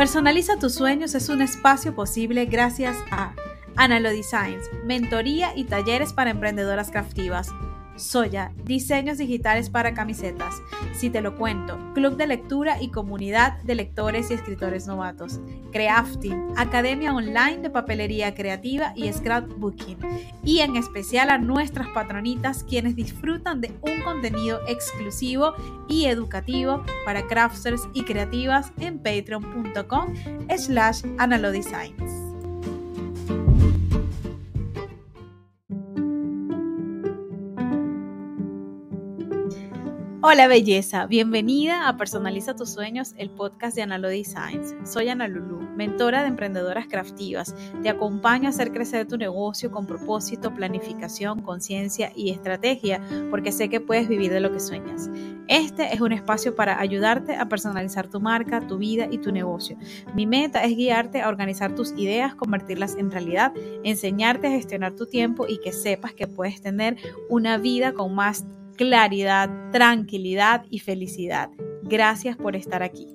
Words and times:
Personaliza 0.00 0.56
tus 0.56 0.72
sueños 0.76 1.14
es 1.14 1.28
un 1.28 1.42
espacio 1.42 1.94
posible 1.94 2.46
gracias 2.46 2.96
a 3.10 3.34
Analo 3.76 4.08
Designs, 4.08 4.64
mentoría 4.82 5.54
y 5.54 5.64
talleres 5.64 6.14
para 6.14 6.30
emprendedoras 6.30 6.90
craftivas 6.90 7.50
Soya, 8.00 8.52
diseños 8.64 9.18
digitales 9.18 9.70
para 9.70 9.94
camisetas. 9.94 10.54
Si 10.92 11.10
te 11.10 11.20
lo 11.20 11.36
cuento, 11.36 11.78
club 11.94 12.16
de 12.16 12.26
lectura 12.26 12.80
y 12.80 12.88
comunidad 12.88 13.62
de 13.62 13.74
lectores 13.74 14.30
y 14.30 14.34
escritores 14.34 14.86
novatos. 14.86 15.40
Crafting, 15.72 16.52
academia 16.56 17.14
online 17.14 17.58
de 17.58 17.70
papelería 17.70 18.34
creativa 18.34 18.92
y 18.96 19.12
scrapbooking. 19.12 19.98
Y 20.44 20.60
en 20.60 20.76
especial 20.76 21.30
a 21.30 21.38
nuestras 21.38 21.88
patronitas 21.88 22.64
quienes 22.64 22.96
disfrutan 22.96 23.60
de 23.60 23.72
un 23.82 24.02
contenido 24.02 24.60
exclusivo 24.66 25.54
y 25.88 26.06
educativo 26.06 26.84
para 27.04 27.26
crafters 27.26 27.82
y 27.92 28.04
creativas 28.04 28.72
en 28.80 28.98
patreon.com 28.98 30.14
slash 30.56 31.02
analodesigns. 31.18 32.29
Hola 40.22 40.48
belleza, 40.48 41.06
bienvenida 41.06 41.88
a 41.88 41.96
Personaliza 41.96 42.54
tus 42.54 42.68
sueños, 42.68 43.14
el 43.16 43.30
podcast 43.30 43.74
de 43.74 43.80
Analo 43.80 44.08
Designs. 44.08 44.74
Soy 44.84 45.08
Ana 45.08 45.28
Lulu, 45.28 45.60
mentora 45.76 46.20
de 46.20 46.28
emprendedoras 46.28 46.88
craftivas. 46.88 47.54
Te 47.82 47.88
acompaño 47.88 48.46
a 48.46 48.50
hacer 48.50 48.70
crecer 48.70 49.08
tu 49.08 49.16
negocio 49.16 49.70
con 49.70 49.86
propósito, 49.86 50.52
planificación, 50.52 51.40
conciencia 51.40 52.12
y 52.14 52.32
estrategia, 52.32 53.00
porque 53.30 53.50
sé 53.50 53.70
que 53.70 53.80
puedes 53.80 54.08
vivir 54.08 54.30
de 54.30 54.40
lo 54.40 54.52
que 54.52 54.60
sueñas. 54.60 55.08
Este 55.48 55.94
es 55.94 56.02
un 56.02 56.12
espacio 56.12 56.54
para 56.54 56.78
ayudarte 56.78 57.36
a 57.36 57.48
personalizar 57.48 58.06
tu 58.08 58.20
marca, 58.20 58.66
tu 58.66 58.76
vida 58.76 59.08
y 59.10 59.16
tu 59.16 59.32
negocio. 59.32 59.78
Mi 60.14 60.26
meta 60.26 60.62
es 60.64 60.76
guiarte 60.76 61.22
a 61.22 61.30
organizar 61.30 61.74
tus 61.74 61.92
ideas, 61.92 62.34
convertirlas 62.34 62.94
en 62.96 63.10
realidad, 63.10 63.54
enseñarte 63.84 64.48
a 64.48 64.50
gestionar 64.50 64.94
tu 64.96 65.06
tiempo 65.06 65.46
y 65.48 65.60
que 65.60 65.72
sepas 65.72 66.12
que 66.12 66.26
puedes 66.26 66.60
tener 66.60 66.98
una 67.30 67.56
vida 67.56 67.94
con 67.94 68.14
más 68.14 68.44
claridad, 68.80 69.50
tranquilidad 69.72 70.64
y 70.70 70.78
felicidad. 70.78 71.50
Gracias 71.82 72.38
por 72.38 72.56
estar 72.56 72.82
aquí. 72.82 73.08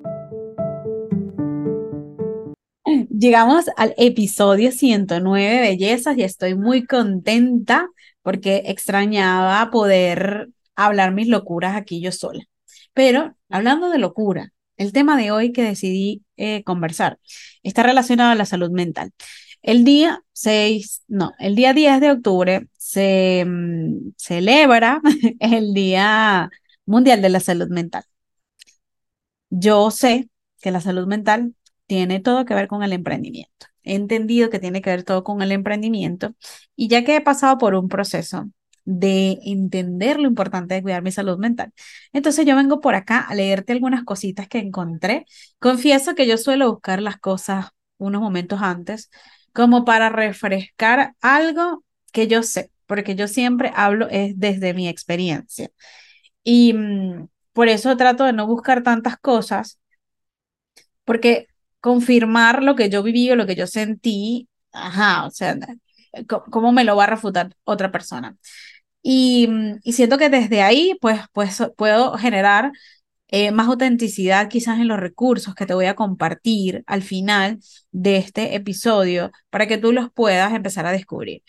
Llegamos 3.10 3.66
al 3.76 3.96
episodio 3.98 4.72
109, 4.72 5.62
bellezas, 5.62 6.20
y 6.20 6.22
estoy 6.22 6.54
muy 6.54 6.86
contenta 6.86 7.90
porque 8.22 8.62
extrañaba 8.68 9.72
poder 9.72 10.50
hablar 10.76 11.14
mis 11.16 11.30
locuras 11.30 11.76
aquí 11.76 12.00
yo 12.00 12.12
sola. 12.12 12.44
Pero 12.94 13.36
hablando 13.50 13.90
de 13.90 13.98
locura, 13.98 14.54
el 14.78 14.94
tema 14.94 15.18
de 15.18 15.32
hoy 15.32 15.52
que 15.52 15.64
decidí 15.64 16.22
eh, 16.38 16.64
conversar 16.64 17.18
está 17.64 17.82
relacionado 17.82 18.30
a 18.30 18.36
la 18.36 18.46
salud 18.46 18.70
mental. 18.70 19.14
El 19.66 19.84
día 19.84 20.24
6, 20.34 21.04
no, 21.08 21.34
el 21.40 21.56
día 21.56 21.74
10 21.74 22.00
de 22.00 22.12
octubre 22.12 22.68
se 22.78 23.44
mm, 23.48 24.12
celebra 24.16 25.02
el 25.40 25.74
Día 25.74 26.52
Mundial 26.86 27.22
de 27.24 27.30
la 27.30 27.40
Salud 27.40 27.70
Mental. 27.70 28.04
Yo 29.50 29.90
sé 29.92 30.30
que 30.62 30.70
la 30.72 30.82
salud 30.82 31.08
mental 31.08 31.56
tiene 31.88 32.20
todo 32.20 32.46
que 32.46 32.54
ver 32.54 32.68
con 32.68 32.84
el 32.84 32.94
emprendimiento. 32.94 33.66
He 33.84 33.96
entendido 33.96 34.50
que 34.52 34.60
tiene 34.60 34.82
que 34.84 34.92
ver 34.92 35.04
todo 35.04 35.24
con 35.24 35.42
el 35.42 35.52
emprendimiento 35.52 36.36
y 36.76 36.88
ya 36.88 37.04
que 37.04 37.16
he 37.16 37.22
pasado 37.22 37.58
por 37.58 37.74
un 37.74 37.90
proceso 37.90 38.50
de 38.84 39.40
entender 39.46 40.20
lo 40.20 40.28
importante 40.28 40.76
de 40.76 40.84
cuidar 40.84 41.02
mi 41.02 41.12
salud 41.12 41.40
mental. 41.40 41.74
Entonces 42.14 42.46
yo 42.46 42.56
vengo 42.56 42.82
por 42.82 42.94
acá 42.94 43.20
a 43.22 43.34
leerte 43.34 43.74
algunas 43.74 44.04
cositas 44.04 44.48
que 44.48 44.60
encontré. 44.60 45.26
Confieso 45.60 46.14
que 46.14 46.28
yo 46.28 46.38
suelo 46.38 46.72
buscar 46.72 47.02
las 47.02 47.18
cosas 47.18 47.68
unos 47.98 48.22
momentos 48.22 48.62
antes 48.62 49.10
como 49.56 49.86
para 49.86 50.10
refrescar 50.12 51.16
algo 51.22 51.86
que 52.14 52.28
yo 52.28 52.44
sé, 52.44 52.72
porque 52.88 53.16
yo 53.16 53.30
siempre 53.30 53.74
hablo 53.76 54.10
es 54.12 54.40
desde 54.40 54.76
mi 54.76 54.90
experiencia. 54.90 55.72
Y 56.44 56.74
mm, 56.74 57.28
por 57.54 57.70
eso 57.70 57.98
trato 57.98 58.26
de 58.26 58.34
no 58.34 58.48
buscar 58.48 58.84
tantas 58.84 59.18
cosas, 59.18 59.80
porque 61.04 61.48
confirmar 61.80 62.64
lo 62.64 62.76
que 62.76 62.90
yo 62.90 63.04
viví 63.04 63.30
o 63.32 63.36
lo 63.36 63.46
que 63.46 63.56
yo 63.56 63.68
sentí, 63.68 64.50
ajá, 64.72 65.26
o 65.28 65.32
sea, 65.32 65.56
¿cómo 66.28 66.72
me 66.72 66.84
lo 66.84 66.96
va 66.96 67.04
a 67.06 67.08
refutar 67.08 67.56
otra 67.64 67.92
persona? 67.92 68.36
Y, 69.04 69.48
mm, 69.50 69.80
y 69.84 69.94
siento 69.94 70.18
que 70.18 70.30
desde 70.30 70.62
ahí, 70.64 70.98
pues, 71.02 71.22
pues 71.34 71.64
puedo 71.78 72.18
generar 72.18 72.72
eh, 73.28 73.52
más 73.52 73.68
autenticidad 73.68 74.50
quizás 74.50 74.80
en 74.80 74.88
los 74.88 75.00
recursos 75.00 75.56
que 75.56 75.66
te 75.66 75.74
voy 75.74 75.86
a 75.86 75.96
compartir 75.96 76.84
al 76.88 77.02
final 77.04 77.60
de 77.92 78.18
este 78.18 78.56
episodio 78.56 79.32
para 79.50 79.68
que 79.68 79.78
tú 79.78 79.92
los 79.92 80.12
puedas 80.12 80.54
empezar 80.54 80.86
a 80.86 80.92
descubrir. 80.92 81.44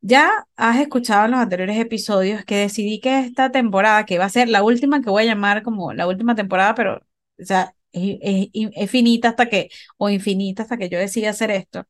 Ya 0.00 0.46
has 0.56 0.78
escuchado 0.80 1.24
en 1.24 1.32
los 1.32 1.40
anteriores 1.40 1.76
episodios 1.78 2.44
que 2.44 2.56
decidí 2.56 3.00
que 3.00 3.18
esta 3.20 3.50
temporada, 3.50 4.06
que 4.06 4.18
va 4.18 4.26
a 4.26 4.28
ser 4.28 4.48
la 4.48 4.62
última 4.62 5.02
que 5.02 5.10
voy 5.10 5.24
a 5.24 5.26
llamar 5.26 5.62
como 5.62 5.92
la 5.92 6.06
última 6.06 6.34
temporada, 6.36 6.74
pero 6.74 6.96
o 7.40 7.44
sea, 7.44 7.74
es, 7.92 8.90
finita 8.90 9.30
hasta 9.30 9.48
que, 9.48 9.70
o 9.96 10.10
infinita 10.10 10.62
hasta 10.62 10.76
que 10.78 10.88
yo 10.88 10.98
decida 10.98 11.30
hacer 11.30 11.50
esto. 11.50 11.86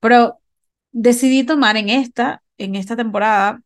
Pero 0.00 0.40
decidí 0.92 1.44
tomar 1.44 1.76
en 1.76 1.88
esta, 1.90 2.42
en 2.58 2.74
esta 2.76 2.96
temporada 2.96 3.62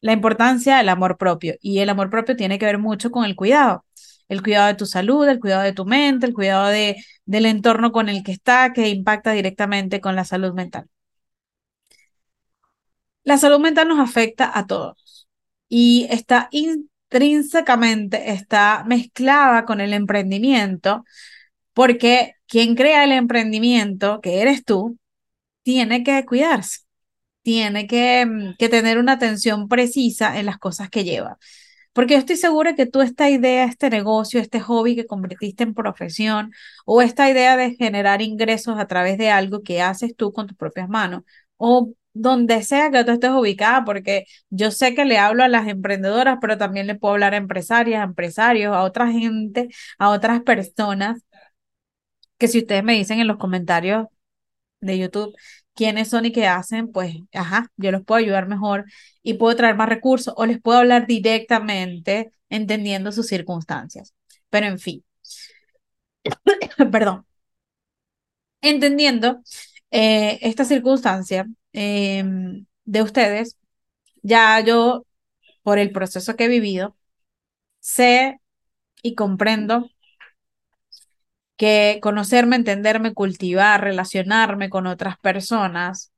la 0.00 0.12
importancia 0.12 0.78
del 0.78 0.88
amor 0.88 1.18
propio. 1.18 1.54
Y 1.60 1.78
el 1.80 1.88
amor 1.90 2.10
propio 2.10 2.36
tiene 2.36 2.58
que 2.58 2.66
ver 2.66 2.78
mucho 2.78 3.10
con 3.10 3.24
el 3.24 3.36
cuidado. 3.36 3.84
El 4.28 4.42
cuidado 4.42 4.68
de 4.68 4.74
tu 4.74 4.86
salud, 4.86 5.28
el 5.28 5.40
cuidado 5.40 5.62
de 5.62 5.72
tu 5.72 5.84
mente, 5.84 6.26
el 6.26 6.34
cuidado 6.34 6.68
de, 6.68 6.96
del 7.24 7.46
entorno 7.46 7.92
con 7.92 8.08
el 8.08 8.22
que 8.22 8.32
está, 8.32 8.72
que 8.72 8.88
impacta 8.88 9.32
directamente 9.32 10.00
con 10.00 10.16
la 10.16 10.24
salud 10.24 10.52
mental. 10.54 10.88
La 13.24 13.38
salud 13.38 13.60
mental 13.60 13.88
nos 13.88 13.98
afecta 14.00 14.50
a 14.58 14.66
todos 14.66 15.28
y 15.68 16.06
está 16.10 16.48
intrínsecamente, 16.52 18.32
está 18.32 18.84
mezclada 18.86 19.64
con 19.64 19.80
el 19.80 19.92
emprendimiento, 19.92 21.04
porque 21.74 22.34
quien 22.46 22.74
crea 22.76 23.04
el 23.04 23.12
emprendimiento, 23.12 24.20
que 24.20 24.40
eres 24.42 24.64
tú, 24.64 24.98
tiene 25.62 26.04
que 26.04 26.24
cuidarse 26.26 26.80
tiene 27.42 27.84
mm, 28.26 28.56
que, 28.58 28.68
tener 28.68 28.98
una 28.98 29.12
atención 29.12 29.68
precisa 29.68 30.38
en 30.38 30.46
las 30.46 30.58
cosas 30.58 30.90
que 30.90 31.04
lleva. 31.04 31.38
Porque 31.92 32.14
yo 32.14 32.20
estoy 32.20 32.36
segura 32.36 32.74
que 32.76 32.86
tú 32.86 33.02
esta 33.02 33.30
idea, 33.30 33.64
este 33.64 33.90
negocio, 33.90 34.40
este 34.40 34.60
hobby 34.60 34.96
que 34.96 35.06
convertiste 35.06 35.64
en 35.64 35.74
profesión 35.74 36.52
o 36.86 37.02
esta 37.02 37.30
idea 37.30 37.56
de 37.56 37.74
generar 37.76 38.22
ingresos 38.22 38.78
a 38.78 38.86
través 38.86 39.18
de 39.18 39.30
algo 39.30 39.62
que 39.62 39.82
haces 39.82 40.14
tú 40.16 40.32
con 40.32 40.46
tus 40.46 40.56
propias 40.56 40.88
manos 40.88 41.22
o 41.56 41.92
donde 42.12 42.62
sea 42.62 42.90
que 42.90 43.04
tú 43.04 43.12
estés 43.12 43.30
ubicada, 43.30 43.84
porque 43.84 44.24
yo 44.50 44.70
sé 44.70 44.94
que 44.94 45.04
le 45.04 45.18
hablo 45.18 45.44
a 45.44 45.48
las 45.48 45.68
emprendedoras, 45.68 46.38
pero 46.40 46.58
también 46.58 46.86
le 46.86 46.96
puedo 46.96 47.14
hablar 47.14 47.34
a 47.34 47.36
empresarias, 47.38 48.00
a 48.00 48.04
empresarios, 48.04 48.74
a 48.74 48.82
otra 48.82 49.10
gente, 49.12 49.68
a 49.98 50.10
otras 50.10 50.42
personas, 50.42 51.22
que 52.38 52.48
si 52.48 52.58
ustedes 52.58 52.84
me 52.84 52.94
dicen 52.94 53.20
en 53.20 53.26
los 53.28 53.36
comentarios 53.38 54.06
de 54.80 54.98
YouTube 54.98 55.34
quiénes 55.74 56.08
son 56.10 56.26
y 56.26 56.32
qué 56.32 56.46
hacen, 56.46 56.92
pues, 56.92 57.16
ajá, 57.32 57.68
yo 57.76 57.92
los 57.92 58.04
puedo 58.04 58.18
ayudar 58.20 58.48
mejor 58.48 58.84
y 59.22 59.34
puedo 59.34 59.56
traer 59.56 59.76
más 59.76 59.88
recursos 59.88 60.34
o 60.36 60.46
les 60.46 60.60
puedo 60.60 60.78
hablar 60.78 61.06
directamente 61.06 62.32
entendiendo 62.50 63.12
sus 63.12 63.26
circunstancias. 63.28 64.14
Pero 64.50 64.66
en 64.66 64.78
fin, 64.78 65.04
perdón, 66.90 67.24
entendiendo 68.60 69.42
eh, 69.90 70.38
esta 70.42 70.64
circunstancia 70.64 71.46
em, 71.72 72.66
de 72.84 73.02
ustedes, 73.02 73.56
ya 74.22 74.60
yo, 74.60 75.06
por 75.62 75.78
el 75.78 75.92
proceso 75.92 76.36
que 76.36 76.44
he 76.46 76.48
vivido, 76.48 76.96
sé 77.80 78.40
y 79.02 79.14
comprendo 79.16 79.90
que 81.60 81.98
conocerme, 82.00 82.56
entenderme, 82.56 83.12
cultivar, 83.12 83.82
relacionarme 83.82 84.70
con 84.70 84.86
otras 84.86 85.18
personas 85.18 86.10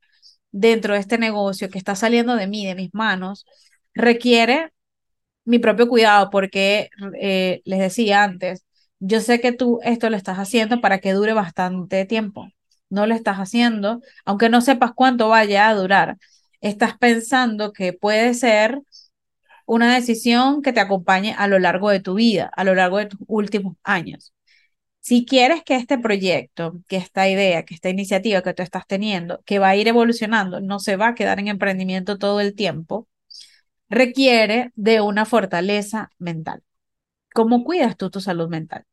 dentro 0.52 0.94
de 0.94 1.00
este 1.00 1.18
negocio 1.18 1.68
que 1.68 1.78
está 1.78 1.96
saliendo 1.96 2.36
de 2.36 2.46
mí, 2.46 2.64
de 2.64 2.76
mis 2.76 2.94
manos, 2.94 3.44
requiere 3.92 4.72
mi 5.44 5.58
propio 5.58 5.88
cuidado 5.88 6.30
porque 6.30 6.90
eh, 7.20 7.60
les 7.64 7.80
decía 7.80 8.22
antes, 8.22 8.64
yo 9.00 9.20
sé 9.20 9.40
que 9.40 9.50
tú 9.52 9.80
esto 9.82 10.10
lo 10.10 10.16
estás 10.16 10.38
haciendo 10.38 10.80
para 10.80 11.00
que 11.00 11.12
dure 11.12 11.32
bastante 11.32 12.06
tiempo. 12.06 12.48
No 12.88 13.06
lo 13.08 13.14
estás 13.16 13.38
haciendo, 13.38 14.00
aunque 14.24 14.48
no 14.48 14.60
sepas 14.60 14.92
cuánto 14.94 15.28
vaya 15.28 15.68
a 15.68 15.74
durar. 15.74 16.18
Estás 16.60 16.96
pensando 16.98 17.72
que 17.72 17.92
puede 17.92 18.34
ser 18.34 18.80
una 19.66 19.92
decisión 19.94 20.62
que 20.62 20.72
te 20.72 20.80
acompañe 20.80 21.34
a 21.36 21.48
lo 21.48 21.58
largo 21.58 21.90
de 21.90 21.98
tu 22.00 22.14
vida, 22.14 22.48
a 22.56 22.62
lo 22.62 22.76
largo 22.76 22.98
de 22.98 23.06
tus 23.06 23.20
últimos 23.26 23.76
años. 23.82 24.32
Si 25.02 25.26
quieres 25.26 25.64
que 25.64 25.75
este 25.76 25.99
proyecto, 25.99 26.75
que 26.88 26.96
esta 26.96 27.28
idea, 27.28 27.64
que 27.64 27.75
esta 27.75 27.90
iniciativa 27.90 28.43
que 28.43 28.54
tú 28.54 28.62
estás 28.62 28.87
teniendo, 28.87 29.43
que 29.44 29.58
va 29.58 29.70
a 29.70 29.76
ir 29.76 29.88
evolucionando, 29.88 30.60
no 30.60 30.78
se 30.78 30.96
va 30.96 31.08
a 31.08 31.14
quedar 31.16 31.40
en 31.40 31.49
emprendimiento 31.49 32.19
todo 32.19 32.40
el 32.40 32.54
tiempo, 32.54 33.08
requiere 33.90 34.72
de 34.76 35.00
una 35.02 35.26
fortaleza 35.26 36.10
mental. 36.19 36.62
¿Cómo 37.34 37.64
cuidas 37.64 37.96
tú 37.96 38.10
tu 38.10 38.20
salud 38.20 38.49
mental? 38.49 38.87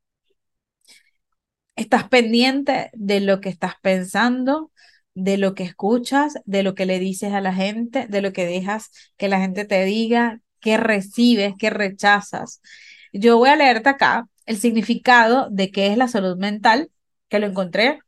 Estás 1.76 2.10
pendiente 2.10 2.90
de 2.94 3.22
lo 3.22 3.40
que 3.40 3.50
estás 3.50 3.76
pensando, 3.82 4.72
de 5.14 5.38
lo 5.38 5.56
que 5.56 5.64
escuchas, 5.64 6.36
de 6.46 6.64
lo 6.64 6.76
que 6.76 6.86
le 6.86 7.00
dices 7.00 7.34
a 7.34 7.42
la 7.42 7.54
gente, 7.54 8.08
de 8.08 8.22
lo 8.22 8.34
que 8.34 8.46
dejas 8.46 8.92
que 9.18 9.30
la 9.30 9.40
gente 9.40 9.66
te 9.66 9.86
diga, 9.86 10.42
qué 10.60 10.78
recibes, 10.78 11.54
qué 11.58 11.70
rechazas. 11.70 12.62
Yo 13.14 13.38
voy 13.38 13.50
a 13.50 13.56
leerte 13.56 13.90
acá 13.90 14.28
el 14.50 14.58
significado 14.58 15.48
de 15.52 15.70
qué 15.70 15.88
es 15.92 15.98
la 15.98 16.08
salud 16.08 16.36
mental, 16.36 16.90
que 17.30 17.38
lo 17.38 17.46
encontré 17.46 18.00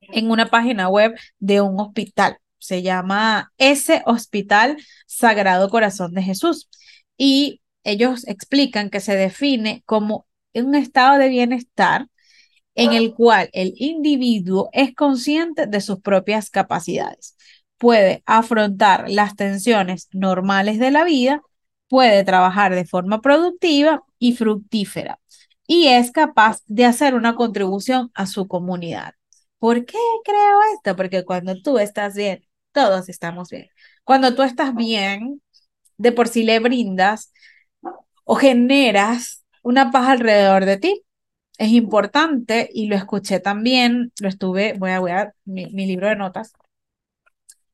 en 0.00 0.30
una 0.32 0.46
página 0.50 0.88
web 0.88 1.14
de 1.38 1.60
un 1.60 1.78
hospital. 1.78 2.38
Se 2.58 2.82
llama 2.82 3.52
ese 3.56 4.02
Hospital 4.06 4.76
Sagrado 5.06 5.70
Corazón 5.70 6.14
de 6.14 6.22
Jesús. 6.24 6.68
Y 7.16 7.60
ellos 7.84 8.26
explican 8.26 8.90
que 8.90 8.98
se 8.98 9.14
define 9.14 9.84
como 9.86 10.26
un 10.52 10.74
estado 10.74 11.16
de 11.16 11.28
bienestar 11.28 12.08
en 12.74 12.92
el 12.92 13.14
cual 13.14 13.48
el 13.52 13.72
individuo 13.76 14.68
es 14.72 14.96
consciente 14.96 15.68
de 15.68 15.80
sus 15.80 16.00
propias 16.00 16.50
capacidades, 16.50 17.36
puede 17.78 18.24
afrontar 18.26 19.08
las 19.08 19.36
tensiones 19.36 20.08
normales 20.12 20.80
de 20.80 20.90
la 20.90 21.04
vida, 21.04 21.40
puede 21.88 22.24
trabajar 22.24 22.74
de 22.74 22.84
forma 22.84 23.20
productiva 23.20 24.02
y 24.18 24.34
fructífera 24.34 25.20
y 25.66 25.88
es 25.88 26.12
capaz 26.12 26.60
de 26.66 26.84
hacer 26.84 27.14
una 27.14 27.34
contribución 27.36 28.10
a 28.14 28.26
su 28.26 28.48
comunidad. 28.48 29.14
¿Por 29.58 29.84
qué 29.86 29.98
creo 30.24 30.58
esto? 30.74 30.96
Porque 30.96 31.24
cuando 31.24 31.60
tú 31.62 31.78
estás 31.78 32.14
bien, 32.14 32.44
todos 32.72 33.08
estamos 33.08 33.50
bien. 33.50 33.68
Cuando 34.04 34.34
tú 34.34 34.42
estás 34.42 34.74
bien, 34.74 35.42
de 35.98 36.12
por 36.12 36.28
sí 36.28 36.44
le 36.44 36.60
brindas 36.60 37.32
o 38.24 38.36
generas 38.36 39.44
una 39.62 39.90
paz 39.90 40.08
alrededor 40.08 40.64
de 40.66 40.78
ti 40.78 41.06
es 41.58 41.70
importante 41.70 42.68
y 42.72 42.88
lo 42.88 42.96
escuché 42.96 43.40
también, 43.40 44.12
lo 44.20 44.28
estuve, 44.28 44.74
voy 44.78 44.90
a, 44.90 45.00
ver 45.00 45.34
mi, 45.44 45.66
libro 45.86 46.08
de 46.08 46.16
notas 46.16 46.52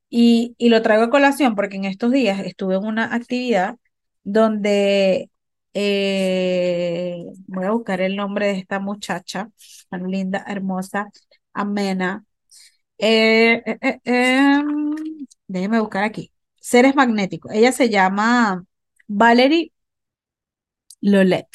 y, 0.09 0.55
y 0.59 0.69
lo 0.69 0.83
traigo 0.83 1.05
a 1.05 1.11
colación 1.11 1.55
porque 1.55 1.77
en 1.77 1.85
estos 1.87 2.13
días 2.13 2.41
estuve 2.41 2.77
en 2.77 2.85
una 2.85 3.15
actividad 3.15 3.77
donde 4.25 5.31
eh, 5.75 7.25
voy 7.47 7.65
a 7.67 7.71
buscar 7.73 8.01
el 8.01 8.17
nombre 8.17 8.47
de 8.49 8.59
esta 8.59 8.81
muchacha, 8.81 9.51
tan 9.91 10.11
linda, 10.11 10.45
hermosa, 10.49 11.11
amena. 11.53 12.25
Eh, 12.99 13.63
eh, 13.67 14.01
em, 14.05 14.95
déjeme 15.49 15.81
buscar 15.81 16.05
aquí. 16.05 16.33
Seres 16.61 16.95
magnéticos. 16.97 17.53
Ella 17.53 17.73
se 17.73 17.89
llama 17.91 18.65
Valerie 19.09 19.73
Lolet. 21.03 21.49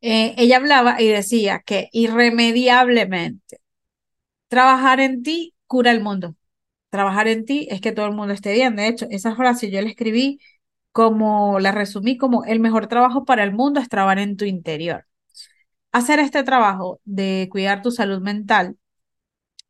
Eh, 0.00 0.34
ella 0.38 0.56
hablaba 0.56 1.00
y 1.00 1.08
decía 1.08 1.62
que 1.64 1.88
irremediablemente 1.92 3.58
trabajar 4.48 5.00
en 5.00 5.22
ti 5.22 5.54
cura 5.66 5.92
el 5.92 6.02
mundo. 6.02 6.36
Trabajar 6.90 7.28
en 7.28 7.44
ti 7.46 7.68
es 7.70 7.80
que 7.80 7.92
todo 7.92 8.06
el 8.06 8.14
mundo 8.14 8.34
esté 8.34 8.54
bien. 8.54 8.76
De 8.76 8.88
hecho, 8.88 9.06
esa 9.10 9.36
frase 9.36 9.70
yo 9.70 9.82
la 9.82 9.88
escribí 9.90 10.40
como, 10.92 11.60
la 11.60 11.72
resumí 11.72 12.16
como 12.18 12.44
el 12.44 12.60
mejor 12.60 12.86
trabajo 12.88 13.24
para 13.24 13.44
el 13.44 13.52
mundo 13.52 13.80
es 13.80 13.88
trabajar 13.88 14.18
en 14.20 14.36
tu 14.36 14.44
interior. 14.44 15.06
Hacer 15.92 16.18
este 16.20 16.44
trabajo 16.44 17.00
de 17.04 17.48
cuidar 17.50 17.82
tu 17.82 17.90
salud 17.90 18.20
mental 18.20 18.76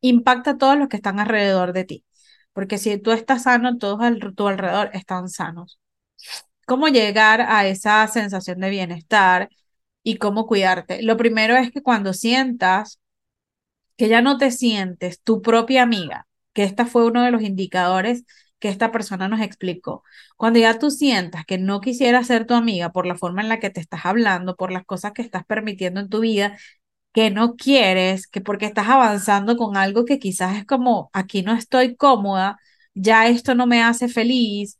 impacta 0.01 0.51
a 0.51 0.57
todos 0.57 0.77
los 0.77 0.89
que 0.89 0.97
están 0.97 1.19
alrededor 1.19 1.73
de 1.73 1.85
ti. 1.85 2.05
Porque 2.53 2.77
si 2.77 2.97
tú 2.99 3.11
estás 3.11 3.43
sano, 3.43 3.77
todos 3.77 4.01
a 4.01 4.13
tu 4.35 4.47
alrededor 4.47 4.89
están 4.93 5.29
sanos. 5.29 5.79
¿Cómo 6.65 6.87
llegar 6.87 7.41
a 7.41 7.67
esa 7.67 8.07
sensación 8.07 8.59
de 8.59 8.69
bienestar? 8.69 9.49
y 10.03 10.17
cómo 10.17 10.45
cuidarte. 10.47 11.01
Lo 11.01 11.17
primero 11.17 11.55
es 11.55 11.71
que 11.71 11.81
cuando 11.81 12.13
sientas 12.13 12.99
que 13.97 14.09
ya 14.09 14.21
no 14.21 14.37
te 14.37 14.51
sientes 14.51 15.21
tu 15.21 15.41
propia 15.41 15.83
amiga, 15.83 16.27
que 16.53 16.63
esta 16.63 16.85
fue 16.85 17.05
uno 17.05 17.23
de 17.23 17.31
los 17.31 17.41
indicadores 17.43 18.25
que 18.63 18.69
esta 18.69 18.93
persona 18.93 19.27
nos 19.27 19.41
explicó. 19.41 20.03
Cuando 20.37 20.57
ya 20.59 20.79
tú 20.79 20.89
sientas 20.89 21.45
que 21.45 21.57
no 21.57 21.81
quisiera 21.81 22.23
ser 22.23 22.47
tu 22.47 22.53
amiga 22.53 22.93
por 22.93 23.05
la 23.05 23.17
forma 23.17 23.41
en 23.41 23.49
la 23.49 23.59
que 23.59 23.69
te 23.69 23.81
estás 23.81 24.05
hablando, 24.05 24.55
por 24.55 24.71
las 24.71 24.85
cosas 24.85 25.11
que 25.13 25.21
estás 25.21 25.45
permitiendo 25.45 25.99
en 25.99 26.07
tu 26.09 26.21
vida, 26.21 26.57
que 27.13 27.29
no 27.31 27.55
quieres, 27.57 28.27
que 28.27 28.41
porque 28.41 28.65
estás 28.65 28.87
avanzando 28.89 29.57
con 29.57 29.77
algo 29.77 30.05
que 30.05 30.17
quizás 30.19 30.57
es 30.57 30.65
como, 30.65 31.09
aquí 31.13 31.43
no 31.43 31.53
estoy 31.53 31.97
cómoda, 31.97 32.57
ya 32.93 33.27
esto 33.27 33.53
no 33.55 33.67
me 33.67 33.83
hace 33.83 34.07
feliz, 34.07 34.79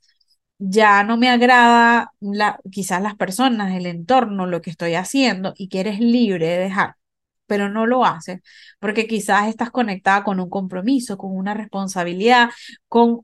ya 0.59 1.03
no 1.03 1.17
me 1.17 1.29
agrada 1.29 2.13
la, 2.21 2.59
quizás 2.71 3.01
las 3.01 3.15
personas, 3.15 3.75
el 3.75 3.85
entorno, 3.85 4.45
lo 4.47 4.61
que 4.61 4.69
estoy 4.69 4.95
haciendo 4.95 5.53
y 5.57 5.67
que 5.69 5.81
eres 5.81 5.99
libre 5.99 6.47
de 6.47 6.57
dejar, 6.59 6.95
pero 7.47 7.69
no 7.69 7.85
lo 7.85 8.05
haces 8.05 8.41
porque 8.79 9.07
quizás 9.07 9.49
estás 9.49 9.71
conectada 9.71 10.23
con 10.23 10.39
un 10.39 10.49
compromiso, 10.49 11.17
con 11.17 11.35
una 11.35 11.53
responsabilidad, 11.53 12.49
con 12.87 13.23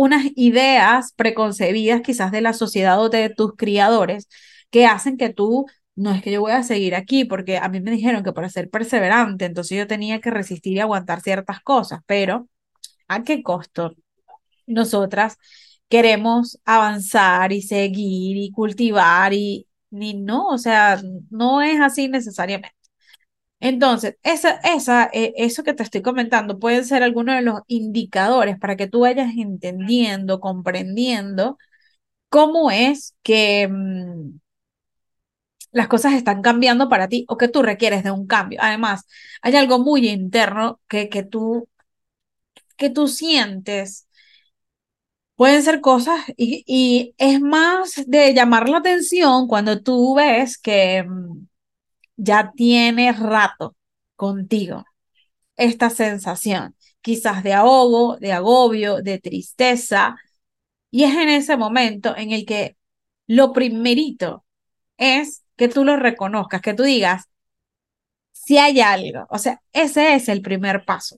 unas 0.00 0.24
ideas 0.36 1.12
preconcebidas 1.16 2.00
quizás 2.02 2.32
de 2.32 2.40
la 2.40 2.52
sociedad 2.54 3.00
o 3.00 3.08
de 3.10 3.28
tus 3.30 3.54
criadores 3.56 4.28
que 4.70 4.86
hacen 4.86 5.16
que 5.16 5.30
tú 5.30 5.66
no 5.94 6.12
es 6.12 6.22
que 6.22 6.32
yo 6.32 6.40
voy 6.40 6.52
a 6.52 6.62
seguir 6.62 6.94
aquí, 6.94 7.24
porque 7.26 7.58
a 7.58 7.68
mí 7.68 7.80
me 7.80 7.90
dijeron 7.90 8.24
que 8.24 8.32
para 8.32 8.48
ser 8.48 8.70
perseverante, 8.70 9.44
entonces 9.44 9.76
yo 9.78 9.86
tenía 9.86 10.20
que 10.20 10.30
resistir 10.30 10.76
y 10.76 10.80
aguantar 10.80 11.20
ciertas 11.20 11.60
cosas, 11.60 12.00
pero 12.06 12.48
¿a 13.08 13.24
qué 13.24 13.42
costo? 13.42 13.94
Nosotras 14.66 15.36
queremos 15.88 16.60
avanzar 16.64 17.52
y 17.52 17.62
seguir 17.62 18.36
y 18.38 18.52
cultivar 18.52 19.34
y 19.34 19.68
ni 19.90 20.14
no, 20.14 20.48
o 20.48 20.58
sea, 20.58 21.00
no 21.30 21.62
es 21.62 21.80
así 21.80 22.08
necesariamente. 22.08 22.79
Entonces, 23.60 24.16
esa, 24.22 24.52
esa, 24.64 25.10
eh, 25.12 25.34
eso 25.36 25.62
que 25.64 25.74
te 25.74 25.82
estoy 25.82 26.02
comentando 26.02 26.58
pueden 26.58 26.84
ser 26.84 27.02
algunos 27.02 27.36
de 27.36 27.42
los 27.42 27.60
indicadores 27.66 28.58
para 28.58 28.76
que 28.76 28.88
tú 28.88 29.00
vayas 29.00 29.32
entendiendo, 29.36 30.40
comprendiendo 30.40 31.58
cómo 32.30 32.70
es 32.70 33.16
que 33.22 33.68
mm, 33.68 34.38
las 35.72 35.88
cosas 35.88 36.14
están 36.14 36.42
cambiando 36.42 36.88
para 36.88 37.08
ti 37.08 37.24
o 37.28 37.36
que 37.38 37.48
tú 37.48 37.62
requieres 37.62 38.02
de 38.04 38.10
un 38.10 38.26
cambio. 38.26 38.58
Además, 38.62 39.06
hay 39.42 39.56
algo 39.56 39.78
muy 39.78 40.08
interno 40.08 40.80
que, 40.88 41.08
que, 41.08 41.22
tú, 41.22 41.68
que 42.76 42.90
tú 42.90 43.06
sientes 43.08 44.06
pueden 45.36 45.62
ser 45.62 45.80
cosas 45.80 46.20
y, 46.36 47.14
es 47.18 47.40
más 47.40 47.94
de 48.06 48.34
llamar 48.34 48.68
la 48.68 48.78
atención 48.78 49.46
cuando 49.48 49.82
tú 49.82 50.14
ves 50.16 50.58
que 50.58 51.02
mm, 51.04 51.46
ya 52.20 52.52
tienes 52.54 53.18
rato 53.18 53.76
contigo 54.16 54.84
esta 55.56 55.90
sensación, 55.90 56.76
quizás 57.02 57.42
de 57.42 57.54
ahogo, 57.54 58.16
de 58.18 58.32
agobio, 58.32 59.02
de 59.02 59.18
tristeza. 59.18 60.16
Y 60.90 61.04
es 61.04 61.14
en 61.16 61.28
ese 61.30 61.56
momento 61.56 62.16
en 62.16 62.32
el 62.32 62.46
que 62.46 62.76
lo 63.26 63.52
primerito 63.52 64.44
es 64.98 65.44
que 65.56 65.68
tú 65.68 65.84
lo 65.84 65.96
reconozcas, 65.96 66.62
que 66.62 66.74
tú 66.74 66.84
digas, 66.84 67.24
si 68.32 68.58
hay 68.58 68.80
algo, 68.80 69.26
o 69.30 69.38
sea, 69.38 69.60
ese 69.72 70.14
es 70.14 70.28
el 70.28 70.42
primer 70.42 70.84
paso. 70.84 71.16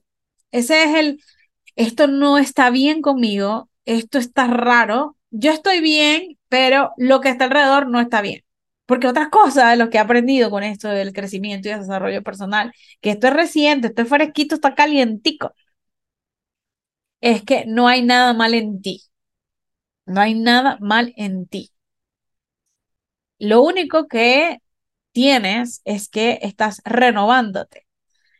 Ese 0.51 0.83
es 0.83 0.95
el, 0.95 1.23
esto 1.75 2.07
no 2.07 2.37
está 2.37 2.69
bien 2.69 3.01
conmigo, 3.01 3.69
esto 3.85 4.19
está 4.19 4.47
raro, 4.47 5.17
yo 5.31 5.51
estoy 5.51 5.81
bien, 5.81 6.37
pero 6.49 6.93
lo 6.97 7.21
que 7.21 7.29
está 7.29 7.45
alrededor 7.45 7.87
no 7.87 7.99
está 7.99 8.21
bien. 8.21 8.43
Porque 8.85 9.07
otras 9.07 9.29
cosas 9.29 9.77
lo 9.77 9.89
que 9.89 9.97
he 9.97 10.01
aprendido 10.01 10.49
con 10.49 10.63
esto 10.63 10.89
del 10.89 11.13
crecimiento 11.13 11.69
y 11.69 11.71
el 11.71 11.79
desarrollo 11.81 12.21
personal, 12.23 12.73
que 13.01 13.11
esto 13.11 13.27
es 13.27 13.33
reciente, 13.33 13.87
esto 13.87 14.01
es 14.03 14.09
fresquito, 14.09 14.55
está 14.55 14.75
calientico, 14.75 15.53
es 17.21 17.41
que 17.43 17.65
no 17.65 17.87
hay 17.87 18.03
nada 18.03 18.33
mal 18.33 18.53
en 18.53 18.79
ti. 18.81 19.01
No 20.05 20.21
hay 20.21 20.33
nada 20.33 20.77
mal 20.79 21.13
en 21.17 21.45
ti. 21.47 21.71
Lo 23.39 23.61
único 23.63 24.07
que 24.07 24.59
tienes 25.11 25.81
es 25.85 26.09
que 26.09 26.39
estás 26.41 26.81
renovándote. 26.85 27.87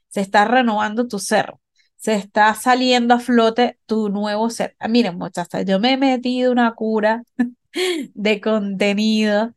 Se 0.10 0.22
está 0.22 0.46
renovando 0.46 1.08
tu 1.08 1.20
ser 1.20 1.54
se 1.98 2.16
está 2.16 2.54
saliendo 2.56 3.14
a 3.16 3.20
flote 3.20 3.80
tu 3.86 4.10
nuevo 4.10 4.50
ser. 4.50 4.76
Ah, 4.80 4.90
miren, 4.90 5.18
muchachas, 5.18 5.66
yo 5.66 5.80
me 5.80 5.94
he 5.94 5.98
metido 5.98 6.52
una 6.52 6.74
cura 6.76 7.24
de 8.14 8.42
contenido 8.42 9.54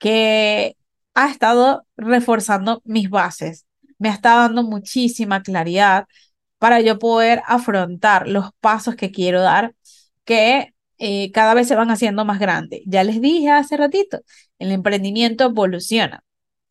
que 0.00 0.76
ha 1.14 1.30
estado 1.30 1.86
reforzando 1.96 2.82
mis 2.84 3.10
bases, 3.10 3.66
me 3.98 4.08
estado 4.10 4.42
dando 4.42 4.64
muchísima 4.64 5.42
claridad 5.42 6.06
para 6.58 6.80
yo 6.80 6.98
poder 6.98 7.42
afrontar 7.46 8.28
los 8.28 8.50
pasos 8.60 8.96
que 8.96 9.12
quiero 9.12 9.42
dar, 9.42 9.74
que 10.24 10.74
eh, 10.98 11.32
cada 11.32 11.54
vez 11.54 11.68
se 11.68 11.76
van 11.76 11.90
haciendo 11.90 12.24
más 12.24 12.40
grandes. 12.40 12.82
Ya 12.86 13.04
les 13.04 13.20
dije 13.20 13.50
hace 13.50 13.76
ratito, 13.76 14.20
el 14.58 14.72
emprendimiento 14.72 15.44
evoluciona 15.46 16.24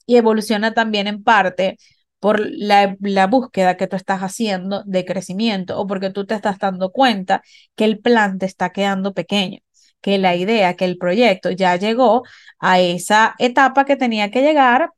y 0.06 0.18
evoluciona 0.18 0.74
también 0.74 1.08
en 1.08 1.24
parte 1.24 1.78
por 2.20 2.42
la, 2.52 2.98
búsqueda 3.28 3.78
que 3.78 3.88
tú 3.88 3.96
estás 3.96 4.22
haciendo 4.22 4.84
de 4.86 5.06
crecimiento 5.06 5.80
o 5.80 5.88
porque 5.88 6.10
tú 6.12 6.26
te 6.26 6.36
estás 6.36 6.60
dando 6.60 6.92
cuenta 6.92 7.42
que 7.76 7.86
el 7.86 8.00
plan 8.00 8.40
te 8.40 8.46
está 8.46 8.72
quedando 8.72 9.14
pequeño, 9.14 9.60
que 10.02 10.18
la 10.18 10.36
idea, 10.36 10.76
que 10.76 10.86
el 10.86 10.98
proyecto 10.98 11.52
ya 11.52 11.76
llegó 11.76 12.24
a 12.60 12.80
esa 12.80 13.36
etapa 13.40 13.86
que 13.86 13.96
tenía 13.96 14.32
que 14.32 14.42
llegar 14.42 14.92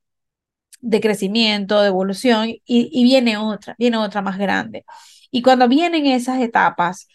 de 0.81 1.01
crecimiento, 1.01 1.81
de 1.81 1.88
evolución, 1.88 2.50
y, 2.65 3.03
viene 3.03 3.38
otra, 3.38 3.75
viene 3.77 3.98
otra 3.98 4.22
más 4.22 4.38
grande. 4.38 4.86
Y 5.31 5.41
cuando 5.41 5.67
vienen 5.67 6.08
esas 6.08 6.41
etapas, 6.41 7.08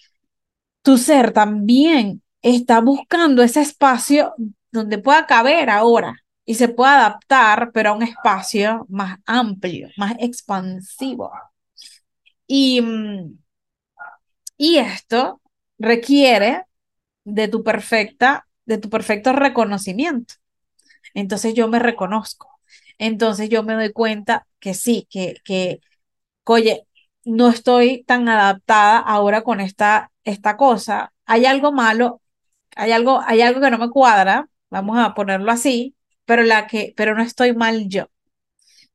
tu 0.83 0.99
ser 0.99 1.33
también 1.33 2.23
está 2.43 2.81
buscando 2.81 3.43
ese 3.43 3.61
espacio 3.62 4.35
donde 4.71 4.99
pueda 4.99 5.26
caber 5.26 5.71
ahora 5.71 6.16
y 6.45 6.55
se 6.55 6.69
pueda 6.69 6.97
adaptar, 6.97 7.73
pero 7.73 7.90
a 7.90 7.93
un 7.95 8.02
espacio 8.05 8.87
más 8.88 9.19
amplio, 9.26 9.88
más 9.97 10.14
expansivo. 10.21 11.33
Y, 12.47 12.81
mm, 12.81 13.38
y 14.57 14.78
esto 14.78 15.40
requiere 15.78 16.64
de 17.26 17.49
tu 17.49 17.64
perfecta, 17.64 18.49
de 18.66 18.78
tu 18.78 18.90
perfecto 18.90 19.35
reconocimiento. 19.35 20.37
Entonces 21.14 21.54
yo 21.54 21.68
me 21.68 21.78
reconozco. 21.78 22.61
Entonces 22.99 23.49
yo 23.49 23.62
me 23.62 23.75
doy 23.75 23.92
cuenta 23.92 24.47
que 24.61 24.75
sí, 24.75 25.06
que, 25.11 25.37
que, 25.45 25.80
oye, 26.45 26.87
no 27.25 27.49
estoy 27.50 28.04
tan 28.04 28.28
adaptada 28.28 28.99
ahora 28.99 29.42
con 29.42 29.61
esta, 29.61 30.12
esta 30.25 30.56
cosa. 30.56 31.12
Hay 31.26 31.47
algo 31.47 31.73
malo, 31.73 32.23
hay 32.76 32.92
algo, 32.92 33.21
hay 33.26 33.42
algo 33.42 33.61
que 33.62 33.71
no 33.71 33.78
me 33.78 33.90
cuadra, 33.90 34.49
vamos 34.71 34.99
a 34.99 35.14
ponerlo 35.14 35.52
así, 35.52 35.97
pero, 36.26 36.42
la 36.45 36.66
que, 36.68 36.95
pero 36.97 37.14
no 37.16 37.23
estoy 37.23 37.54
mal 37.54 37.88
yo. 37.88 38.09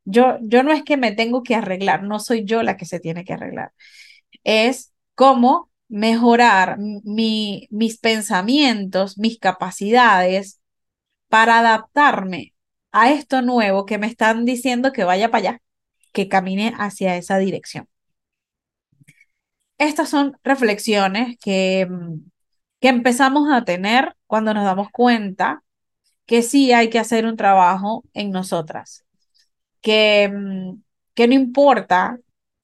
Yo, 0.06 0.38
yo 0.42 0.64
no 0.64 0.72
es 0.72 0.84
que 0.84 0.98
me 0.98 1.12
tengo 1.14 1.44
que 1.44 1.56
arreglar, 1.56 2.04
no 2.04 2.20
soy 2.20 2.46
yo 2.46 2.64
la 2.64 2.78
que 2.78 2.86
se 2.86 3.00
tiene 3.00 3.24
que 3.26 3.34
arreglar. 3.34 3.74
Es 4.46 4.94
cómo 5.16 5.71
mejorar 5.92 6.78
mi, 6.80 7.68
mis 7.70 8.00
pensamientos, 8.00 9.18
mis 9.18 9.38
capacidades 9.40 10.62
para 11.30 11.60
adaptarme 11.60 12.56
a 12.92 13.12
esto 13.12 13.42
nuevo 13.42 13.86
que 13.86 13.98
me 13.98 14.08
están 14.08 14.46
diciendo 14.46 14.94
que 14.94 15.04
vaya 15.04 15.32
para 15.32 15.52
allá, 15.52 15.62
que 16.14 16.30
camine 16.30 16.74
hacia 16.78 17.18
esa 17.18 17.38
dirección. 17.40 17.88
Estas 19.78 20.10
son 20.10 20.38
reflexiones 20.44 21.38
que, 21.40 21.88
que 22.80 22.88
empezamos 22.88 23.52
a 23.52 23.64
tener 23.66 24.16
cuando 24.28 24.54
nos 24.54 24.64
damos 24.64 24.90
cuenta 24.92 25.64
que 26.26 26.44
sí 26.44 26.72
hay 26.74 26.90
que 26.90 27.00
hacer 27.00 27.26
un 27.26 27.38
trabajo 27.38 28.04
en 28.14 28.32
nosotras, 28.32 29.06
que, 29.82 30.30
mm, 30.34 30.82
que 31.16 31.28
no 31.28 31.34
importa 31.36 32.20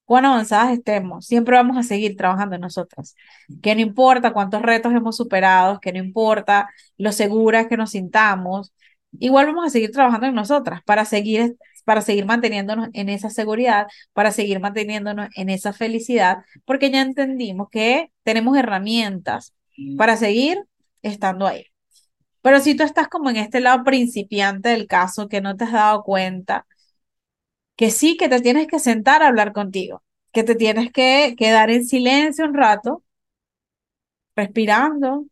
cuán 0.08 0.26
avanzadas 0.26 0.72
estemos, 0.72 1.26
siempre 1.26 1.58
vamos 1.58 1.78
a 1.78 1.84
seguir 1.84 2.16
trabajando 2.16 2.56
en 2.56 2.62
nosotras, 2.62 3.14
que 3.62 3.76
no 3.76 3.82
importa 3.82 4.32
cuántos 4.32 4.62
retos 4.62 4.94
hemos 4.94 5.18
superado, 5.18 5.82
que 5.82 5.92
no 5.92 6.00
importa 6.00 6.70
lo 6.98 7.12
seguras 7.12 7.68
que 7.68 7.76
nos 7.76 7.92
sintamos, 7.92 8.74
igual 9.20 9.48
vamos 9.48 9.66
a 9.66 9.70
seguir 9.70 9.92
trabajando 9.92 10.28
en 10.28 10.36
nosotras 10.36 10.82
para 10.86 11.04
seguir 11.06 11.58
para 11.84 12.02
seguir 12.02 12.26
manteniéndonos 12.26 12.90
en 12.94 13.08
esa 13.08 13.30
seguridad, 13.30 13.88
para 14.12 14.32
seguir 14.32 14.60
manteniéndonos 14.60 15.30
en 15.38 15.50
esa 15.50 15.72
felicidad, 15.72 16.40
porque 16.66 16.92
ya 16.92 17.02
entendimos 17.02 17.70
que 17.70 18.12
tenemos 18.24 18.58
herramientas 18.58 19.54
para 19.98 20.18
seguir 20.18 20.66
estando 21.02 21.48
ahí. 21.48 21.66
Pero 22.42 22.60
si 22.60 22.76
tú 22.76 22.84
estás 22.84 23.08
como 23.08 23.30
en 23.30 23.38
este 23.38 23.62
lado 23.62 23.86
principiante 23.86 24.70
del 24.70 24.86
caso, 24.88 25.30
que 25.30 25.40
no 25.40 25.56
te 25.56 25.64
has 25.64 25.72
dado 25.72 26.04
cuenta, 26.04 26.67
que 27.78 27.92
sí, 27.92 28.18
que 28.18 28.30
te 28.30 28.42
tienes 28.42 28.68
que 28.68 28.80
sentar 28.80 29.24
a 29.24 29.28
hablar 29.30 29.54
contigo, 29.54 30.04
que 30.34 30.44
te 30.44 30.56
tienes 30.56 30.92
que 30.92 31.36
quedar 31.38 31.70
en 31.72 31.86
silencio 31.86 32.46
un 32.46 32.54
rato, 32.56 33.04
respirando, 34.36 35.26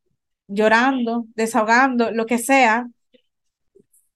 llorando, 0.48 1.26
desahogando, 1.36 2.12
lo 2.12 2.26
que 2.26 2.38
sea, 2.40 2.88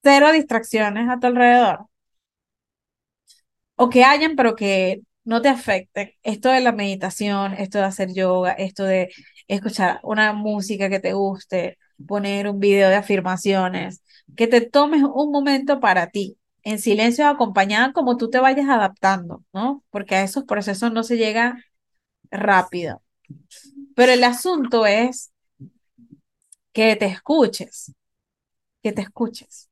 cero 0.03 0.31
distracciones 0.33 1.09
a 1.09 1.19
tu 1.19 1.27
alrededor. 1.27 1.87
O 3.75 3.89
que 3.89 4.03
hayan, 4.03 4.35
pero 4.35 4.55
que 4.55 5.01
no 5.23 5.41
te 5.41 5.49
afecten. 5.49 6.11
Esto 6.23 6.49
de 6.49 6.59
la 6.61 6.71
meditación, 6.73 7.53
esto 7.53 7.77
de 7.79 7.85
hacer 7.85 8.13
yoga, 8.13 8.51
esto 8.53 8.83
de 8.83 9.09
escuchar 9.47 9.99
una 10.03 10.33
música 10.33 10.89
que 10.89 10.99
te 10.99 11.13
guste, 11.13 11.77
poner 12.07 12.47
un 12.49 12.59
video 12.59 12.89
de 12.89 12.95
afirmaciones, 12.95 14.03
que 14.35 14.47
te 14.47 14.61
tomes 14.61 15.03
un 15.03 15.31
momento 15.31 15.79
para 15.79 16.07
ti, 16.09 16.37
en 16.63 16.79
silencio 16.79 17.27
acompañada 17.27 17.93
como 17.93 18.17
tú 18.17 18.29
te 18.29 18.39
vayas 18.39 18.69
adaptando, 18.69 19.43
¿no? 19.53 19.83
Porque 19.89 20.15
a 20.15 20.23
esos 20.23 20.43
procesos 20.45 20.91
no 20.91 21.03
se 21.03 21.17
llega 21.17 21.63
rápido. 22.31 23.03
Pero 23.95 24.11
el 24.13 24.23
asunto 24.23 24.85
es 24.85 25.31
que 26.73 26.95
te 26.95 27.05
escuches, 27.05 27.93
que 28.83 28.93
te 28.93 29.01
escuches. 29.03 29.69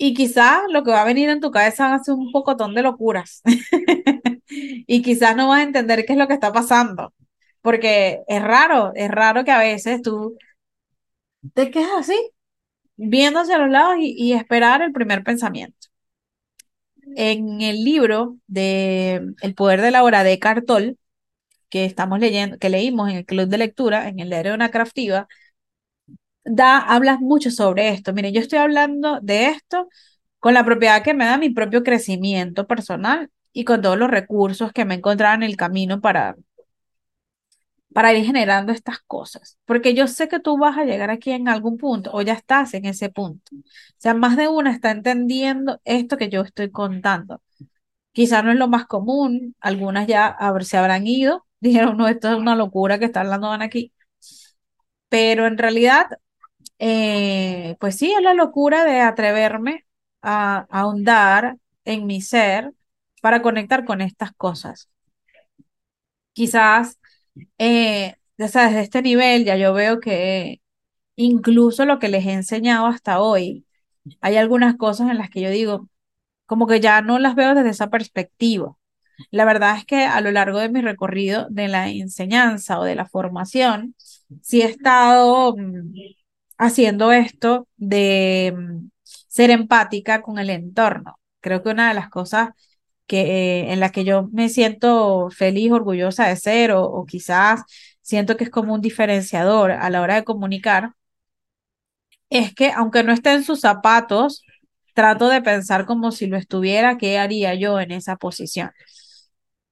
Y 0.00 0.14
quizás 0.14 0.62
lo 0.70 0.84
que 0.84 0.92
va 0.92 1.02
a 1.02 1.04
venir 1.04 1.28
en 1.28 1.40
tu 1.40 1.50
cabeza 1.50 1.88
va 1.88 1.96
a 1.96 2.04
ser 2.04 2.14
un 2.14 2.30
pocotón 2.32 2.74
de 2.74 2.82
locuras. 2.82 3.42
y 4.48 5.02
quizás 5.02 5.34
no 5.36 5.48
vas 5.48 5.60
a 5.60 5.62
entender 5.64 6.04
qué 6.06 6.12
es 6.12 6.18
lo 6.18 6.28
que 6.28 6.34
está 6.34 6.52
pasando. 6.52 7.12
Porque 7.62 8.22
es 8.28 8.42
raro, 8.42 8.92
es 8.94 9.10
raro 9.10 9.44
que 9.44 9.50
a 9.50 9.58
veces 9.58 10.00
tú 10.02 10.36
te 11.54 11.70
quedas 11.70 11.90
así, 11.98 12.14
viendo 12.98 13.40
hacia 13.40 13.58
los 13.58 13.70
lados 13.70 13.96
y, 14.00 14.32
esperar 14.34 14.82
el 14.82 14.92
primer 14.92 15.24
pensamiento. 15.24 15.88
En 17.16 17.60
el 17.62 17.84
libro 17.84 18.36
de 18.46 19.34
El 19.42 19.54
poder 19.54 19.80
de 19.80 19.90
la 19.90 20.02
hora 20.04 20.24
de 20.24 20.38
Cartol, 20.38 20.98
que 21.70 21.84
estamos 21.84 22.20
leyendo, 22.20 22.58
que 22.58 22.70
leímos 22.70 23.10
en 23.10 23.16
el 23.18 23.26
club 23.26 23.48
de 23.48 23.58
lectura, 23.58 24.08
en 24.08 24.20
el 24.20 24.30
diario 24.30 24.52
de 24.52 24.56
una 24.56 24.70
craftiva, 24.70 25.28
da, 26.44 26.78
hablas 26.78 27.20
mucho 27.20 27.50
sobre 27.50 27.90
esto. 27.90 28.12
Miren, 28.12 28.34
yo 28.34 28.40
estoy 28.40 28.58
hablando 28.58 29.20
de 29.22 29.46
esto 29.48 29.88
con 30.38 30.54
la 30.54 30.64
propiedad 30.64 31.02
que 31.02 31.14
me 31.14 31.26
da 31.26 31.38
mi 31.38 31.50
propio 31.50 31.82
crecimiento 31.82 32.66
personal 32.66 33.30
y 33.52 33.64
con 33.64 33.82
todos 33.82 33.98
los 33.98 34.10
recursos 34.10 34.72
que 34.72 34.84
me 34.84 34.94
encontrado 34.94 35.34
en 35.36 35.42
el 35.42 35.56
camino 35.56 36.00
para, 36.00 36.36
para 37.92 38.12
ir 38.14 38.24
generando 38.26 38.72
estas 38.72 39.00
cosas, 39.00 39.58
porque 39.64 39.94
yo 39.94 40.06
sé 40.08 40.28
que 40.28 40.40
tú 40.40 40.58
vas 40.58 40.76
a 40.78 40.84
llegar 40.84 41.10
aquí 41.10 41.30
en 41.32 41.48
algún 41.48 41.78
punto 41.78 42.10
o 42.12 42.22
ya 42.22 42.34
estás 42.34 42.74
en 42.74 42.84
ese 42.84 43.08
punto. 43.10 43.54
O 43.56 43.62
sea, 43.98 44.14
más 44.14 44.36
de 44.36 44.48
una 44.48 44.72
está 44.72 44.90
entendiendo 44.90 45.80
esto 45.84 46.16
que 46.16 46.28
yo 46.28 46.42
estoy 46.42 46.70
contando. 46.70 47.42
Quizás 48.12 48.44
no 48.44 48.52
es 48.52 48.58
lo 48.58 48.68
más 48.68 48.86
común, 48.86 49.56
algunas 49.60 50.06
ya 50.08 50.36
se 50.62 50.76
habrán 50.78 51.06
ido, 51.06 51.46
dijeron, 51.60 51.96
no, 51.98 52.08
esto 52.08 52.30
es 52.30 52.36
una 52.38 52.56
locura 52.56 52.98
que 52.98 53.06
está 53.06 53.20
hablando 53.22 53.52
aquí. 53.52 53.92
Pero 55.08 55.46
en 55.46 55.58
realidad, 55.58 56.06
eh, 56.78 57.76
pues 57.80 57.96
sí, 57.98 58.12
es 58.12 58.22
la 58.22 58.34
locura 58.34 58.84
de 58.84 59.00
atreverme 59.00 59.86
a 60.22 60.66
ahondar 60.70 61.58
en 61.84 62.06
mi 62.06 62.20
ser 62.22 62.72
para 63.22 63.42
conectar 63.42 63.84
con 63.84 64.00
estas 64.02 64.32
cosas. 64.34 64.90
Quizás 66.32 66.97
eh, 67.58 68.16
desde 68.36 68.80
este 68.80 69.02
nivel 69.02 69.44
ya 69.44 69.56
yo 69.56 69.74
veo 69.74 70.00
que 70.00 70.60
incluso 71.16 71.84
lo 71.84 71.98
que 71.98 72.08
les 72.08 72.26
he 72.26 72.32
enseñado 72.32 72.86
hasta 72.86 73.20
hoy, 73.20 73.66
hay 74.20 74.36
algunas 74.36 74.76
cosas 74.76 75.10
en 75.10 75.18
las 75.18 75.30
que 75.30 75.40
yo 75.42 75.50
digo, 75.50 75.88
como 76.46 76.66
que 76.66 76.80
ya 76.80 77.02
no 77.02 77.18
las 77.18 77.34
veo 77.34 77.54
desde 77.54 77.70
esa 77.70 77.90
perspectiva. 77.90 78.76
La 79.30 79.44
verdad 79.44 79.76
es 79.78 79.84
que 79.86 80.04
a 80.04 80.20
lo 80.20 80.30
largo 80.32 80.60
de 80.60 80.68
mi 80.70 80.80
recorrido 80.80 81.48
de 81.50 81.68
la 81.68 81.88
enseñanza 81.90 82.78
o 82.80 82.84
de 82.84 82.94
la 82.94 83.06
formación, 83.06 83.94
sí 84.42 84.62
he 84.62 84.66
estado 84.66 85.56
mm, 85.56 85.92
haciendo 86.58 87.12
esto 87.12 87.68
de 87.76 88.54
mm, 88.56 88.90
ser 89.04 89.50
empática 89.50 90.22
con 90.22 90.38
el 90.38 90.50
entorno. 90.50 91.18
Creo 91.40 91.62
que 91.62 91.70
una 91.70 91.88
de 91.88 91.94
las 91.94 92.10
cosas 92.10 92.50
que, 93.08 93.22
eh, 93.62 93.72
en 93.74 93.80
la 93.80 93.90
que 93.92 94.04
yo 94.04 94.28
me 94.32 94.50
siento 94.50 95.30
feliz, 95.32 95.72
orgullosa 95.72 96.28
de 96.28 96.36
ser, 96.36 96.72
o, 96.72 96.84
o 96.84 97.06
quizás 97.06 97.62
siento 98.02 98.36
que 98.38 98.44
es 98.44 98.50
como 98.50 98.74
un 98.74 98.82
diferenciador 98.82 99.72
a 99.72 99.90
la 99.90 100.02
hora 100.02 100.16
de 100.16 100.24
comunicar, 100.24 100.92
es 102.30 102.54
que 102.54 102.70
aunque 102.72 103.02
no 103.02 103.12
esté 103.12 103.32
en 103.34 103.44
sus 103.44 103.60
zapatos, 103.60 104.42
trato 104.94 105.28
de 105.28 105.42
pensar 105.42 105.86
como 105.86 106.10
si 106.12 106.26
lo 106.26 106.36
estuviera, 106.36 106.98
¿qué 106.98 107.18
haría 107.18 107.54
yo 107.54 107.80
en 107.80 107.92
esa 107.92 108.16
posición? 108.16 108.70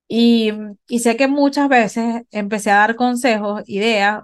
Y, 0.09 0.52
y 0.88 1.00
sé 1.00 1.16
que 1.16 1.26
muchas 1.28 1.69
veces 1.69 2.23
empecé 2.31 2.71
a 2.71 2.76
dar 2.76 2.97
consejos, 2.97 3.62
ideas 3.66 4.23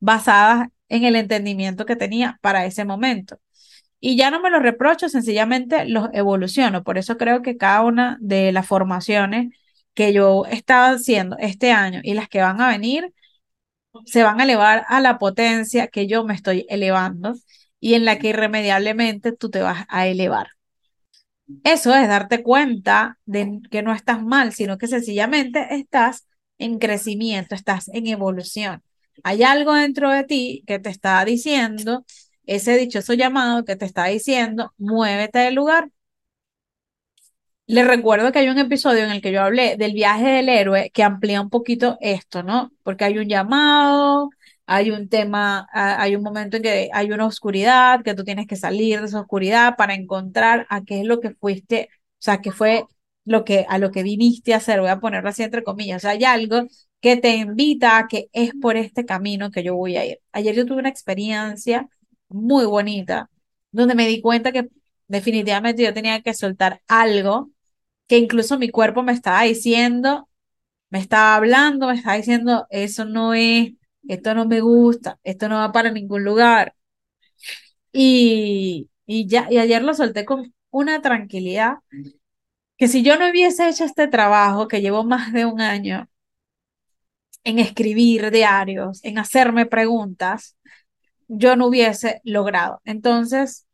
basadas 0.00 0.68
en 0.88 1.04
el 1.04 1.14
entendimiento 1.16 1.86
que 1.86 1.96
tenía 1.96 2.38
para 2.42 2.66
ese 2.66 2.84
momento. 2.84 3.38
Y 4.00 4.16
ya 4.16 4.30
no 4.30 4.40
me 4.40 4.50
los 4.50 4.62
reprocho, 4.62 5.08
sencillamente 5.08 5.84
los 5.86 6.08
evoluciono. 6.12 6.82
Por 6.82 6.98
eso 6.98 7.18
creo 7.18 7.42
que 7.42 7.56
cada 7.56 7.82
una 7.82 8.16
de 8.20 8.52
las 8.52 8.66
formaciones 8.66 9.54
que 9.94 10.12
yo 10.12 10.46
he 10.46 10.54
estado 10.54 10.96
haciendo 10.96 11.36
este 11.38 11.72
año 11.72 12.00
y 12.02 12.14
las 12.14 12.28
que 12.28 12.40
van 12.40 12.60
a 12.60 12.68
venir 12.68 13.12
se 14.06 14.22
van 14.22 14.40
a 14.40 14.44
elevar 14.44 14.84
a 14.88 15.00
la 15.00 15.18
potencia 15.18 15.88
que 15.88 16.06
yo 16.06 16.24
me 16.24 16.34
estoy 16.34 16.66
elevando 16.68 17.34
y 17.80 17.94
en 17.94 18.04
la 18.04 18.18
que 18.18 18.28
irremediablemente 18.28 19.32
tú 19.32 19.50
te 19.50 19.60
vas 19.62 19.84
a 19.88 20.06
elevar. 20.06 20.48
Eso 21.64 21.94
es 21.94 22.06
darte 22.08 22.42
cuenta 22.42 23.18
de 23.26 23.60
que 23.70 23.82
no 23.82 23.92
estás 23.92 24.22
mal, 24.22 24.52
sino 24.52 24.78
que 24.78 24.86
sencillamente 24.86 25.74
estás 25.74 26.26
en 26.58 26.78
crecimiento, 26.78 27.54
estás 27.54 27.88
en 27.88 28.06
evolución. 28.06 28.82
Hay 29.24 29.42
algo 29.42 29.74
dentro 29.74 30.10
de 30.10 30.24
ti 30.24 30.62
que 30.66 30.78
te 30.78 30.90
está 30.90 31.24
diciendo 31.24 32.04
ese 32.50 32.76
dichoso 32.76 33.14
llamado 33.14 33.64
que 33.64 33.76
te 33.76 33.84
está 33.86 34.06
diciendo, 34.06 34.72
muévete 34.78 35.38
del 35.40 35.54
lugar. 35.54 35.90
le 37.66 37.84
recuerdo 37.84 38.32
que 38.32 38.40
hay 38.40 38.48
un 38.48 38.58
episodio 38.58 39.04
en 39.04 39.10
el 39.12 39.22
que 39.22 39.30
yo 39.32 39.42
hablé 39.42 39.76
del 39.76 39.92
viaje 39.92 40.26
del 40.28 40.48
héroe 40.48 40.90
que 40.92 41.02
amplía 41.04 41.40
un 41.40 41.50
poquito 41.50 41.96
esto, 42.00 42.42
¿no? 42.42 42.72
Porque 42.82 43.04
hay 43.04 43.18
un 43.18 43.28
llamado, 43.28 44.30
hay 44.66 44.90
un 44.90 45.08
tema, 45.08 45.68
hay 45.72 46.16
un 46.16 46.22
momento 46.22 46.56
en 46.56 46.62
que 46.64 46.90
hay 46.92 47.12
una 47.12 47.26
oscuridad, 47.26 48.02
que 48.02 48.14
tú 48.14 48.24
tienes 48.24 48.46
que 48.48 48.56
salir 48.56 49.00
de 49.00 49.06
esa 49.06 49.20
oscuridad 49.20 49.76
para 49.76 49.94
encontrar 49.94 50.66
a 50.68 50.82
qué 50.84 51.00
es 51.00 51.06
lo 51.06 51.20
que 51.20 51.30
fuiste, 51.34 51.88
o 51.92 51.96
sea, 52.18 52.40
qué 52.40 52.50
fue 52.52 52.84
lo 53.24 53.44
que, 53.44 53.66
a 53.68 53.78
lo 53.78 53.90
que 53.92 54.02
viniste 54.02 54.52
a 54.54 54.56
hacer, 54.56 54.80
voy 54.80 54.88
a 54.90 54.98
ponerlo 55.00 55.28
así 55.28 55.42
entre 55.44 55.62
comillas, 55.62 55.98
o 55.98 56.00
sea, 56.00 56.10
hay 56.12 56.24
algo 56.24 56.62
que 57.00 57.16
te 57.16 57.36
invita 57.36 57.98
a 57.98 58.08
que 58.08 58.28
es 58.32 58.52
por 58.60 58.76
este 58.76 59.04
camino 59.06 59.50
que 59.50 59.62
yo 59.62 59.74
voy 59.76 59.96
a 59.96 60.04
ir. 60.04 60.18
Ayer 60.32 60.54
yo 60.56 60.66
tuve 60.66 60.78
una 60.80 60.88
experiencia 60.88 61.88
muy 62.30 62.66
bonita, 62.66 63.30
donde 63.72 63.96
me 63.96 64.08
di 64.08 64.22
cuenta 64.22 64.52
que 64.52 64.68
definitivamente 65.08 65.84
yo 65.84 65.94
tenía 65.94 66.22
que 66.22 66.34
soltar 66.34 66.82
algo 66.88 67.50
que 68.08 68.18
incluso 68.18 68.58
mi 68.58 68.70
cuerpo 68.70 69.02
me 69.04 69.12
estaba 69.12 69.42
diciendo, 69.44 70.28
me 70.90 70.98
estaba 71.00 71.36
hablando, 71.36 71.88
me 71.88 71.94
estaba 71.96 72.16
diciendo, 72.16 72.66
eso 72.70 73.04
no 73.06 73.34
es, 73.34 73.72
esto 74.08 74.34
no 74.34 74.46
me 74.46 74.60
gusta, 74.60 75.18
esto 75.24 75.48
no 75.48 75.56
va 75.58 75.72
para 75.72 75.90
ningún 75.92 76.24
lugar. 76.24 76.74
Y, 77.92 78.90
y 79.06 79.26
ya, 79.28 79.46
y 79.50 79.58
ayer 79.58 79.82
lo 79.82 79.94
solté 79.94 80.24
con 80.24 80.54
una 80.70 81.02
tranquilidad 81.02 81.78
que 82.78 82.88
si 82.88 83.02
yo 83.04 83.16
no 83.18 83.28
hubiese 83.30 83.68
hecho 83.68 83.84
este 83.84 84.08
trabajo 84.08 84.68
que 84.68 84.80
llevo 84.80 85.04
más 85.04 85.32
de 85.32 85.44
un 85.46 85.60
año 85.60 86.08
en 87.44 87.58
escribir 87.58 88.30
diarios, 88.30 89.00
en 89.04 89.18
hacerme 89.18 89.66
preguntas, 89.66 90.56
yo 91.30 91.56
no 91.56 91.66
hubiese 91.68 92.20
logrado. 92.24 92.80
Entonces, 92.84 93.66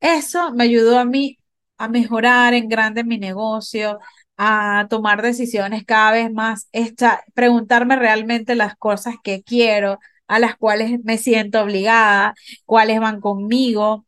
eso 0.00 0.52
me 0.52 0.64
ayudó 0.64 0.98
a 0.98 1.04
mí 1.04 1.38
a 1.78 1.88
mejorar 1.88 2.54
en 2.54 2.68
grande 2.68 3.04
mi 3.04 3.18
negocio, 3.18 3.98
a 4.36 4.86
tomar 4.90 5.22
decisiones 5.22 5.84
cada 5.84 6.12
vez 6.12 6.32
más, 6.32 6.68
esta, 6.72 7.24
preguntarme 7.34 7.96
realmente 7.96 8.54
las 8.54 8.76
cosas 8.76 9.16
que 9.22 9.42
quiero, 9.42 9.98
a 10.28 10.38
las 10.38 10.56
cuales 10.56 11.00
me 11.04 11.18
siento 11.18 11.60
obligada, 11.62 12.34
cuáles 12.66 13.00
van 13.00 13.20
conmigo, 13.20 14.06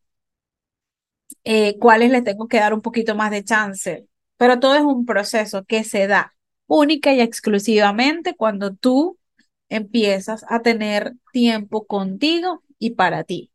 eh, 1.43 1.77
cuáles 1.79 2.11
le 2.11 2.21
tengo 2.21 2.47
que 2.47 2.59
dar 2.59 2.73
un 2.73 2.81
poquito 2.81 3.15
más 3.15 3.31
de 3.31 3.43
chance. 3.43 4.07
Pero 4.37 4.59
todo 4.59 4.75
es 4.75 4.81
un 4.81 5.05
proceso 5.05 5.63
que 5.65 5.83
se 5.83 6.07
da 6.07 6.35
única 6.67 7.13
y 7.13 7.21
exclusivamente 7.21 8.35
cuando 8.35 8.73
tú 8.75 9.17
empiezas 9.69 10.45
a 10.49 10.61
tener 10.61 11.13
tiempo 11.31 11.85
contigo 11.85 12.63
y 12.79 12.91
para 12.91 13.23
ti. 13.23 13.51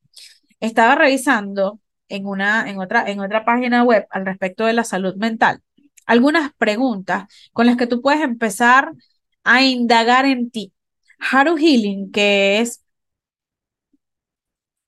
Estaba 0.61 0.95
revisando 0.95 1.81
en 2.09 2.27
una, 2.27 2.69
en 2.71 2.79
otra, 2.79 3.11
en 3.11 3.21
otra 3.21 3.45
página 3.45 3.85
web 3.85 4.07
al 4.11 4.27
respecto 4.27 4.67
de 4.67 4.75
la 4.75 4.85
salud 4.85 5.17
mental 5.17 5.63
algunas 6.11 6.53
preguntas 6.55 7.25
con 7.53 7.67
las 7.67 7.77
que 7.77 7.87
tú 7.87 8.03
puedes 8.03 8.21
empezar 8.23 8.91
a 9.45 9.63
indagar 9.63 10.27
en 10.27 10.51
ti. 10.51 10.73
Haru 11.21 11.57
Healing, 11.57 12.11
que 12.11 12.61
es 12.61 12.83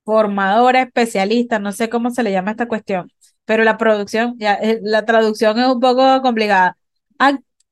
formadora, 0.04 0.82
especialista, 0.82 1.58
no 1.58 1.72
sé 1.72 1.88
cómo 1.88 2.10
se 2.10 2.22
le 2.22 2.32
llama 2.32 2.50
esta 2.52 2.66
cuestión, 2.68 3.10
pero 3.44 3.64
la 3.64 3.78
producción, 3.78 4.36
ya, 4.38 4.54
eh, 4.54 4.80
la 4.82 5.04
traducción 5.04 5.58
es 5.60 5.66
un 5.66 5.80
poco 5.80 6.20
complicada. 6.22 6.76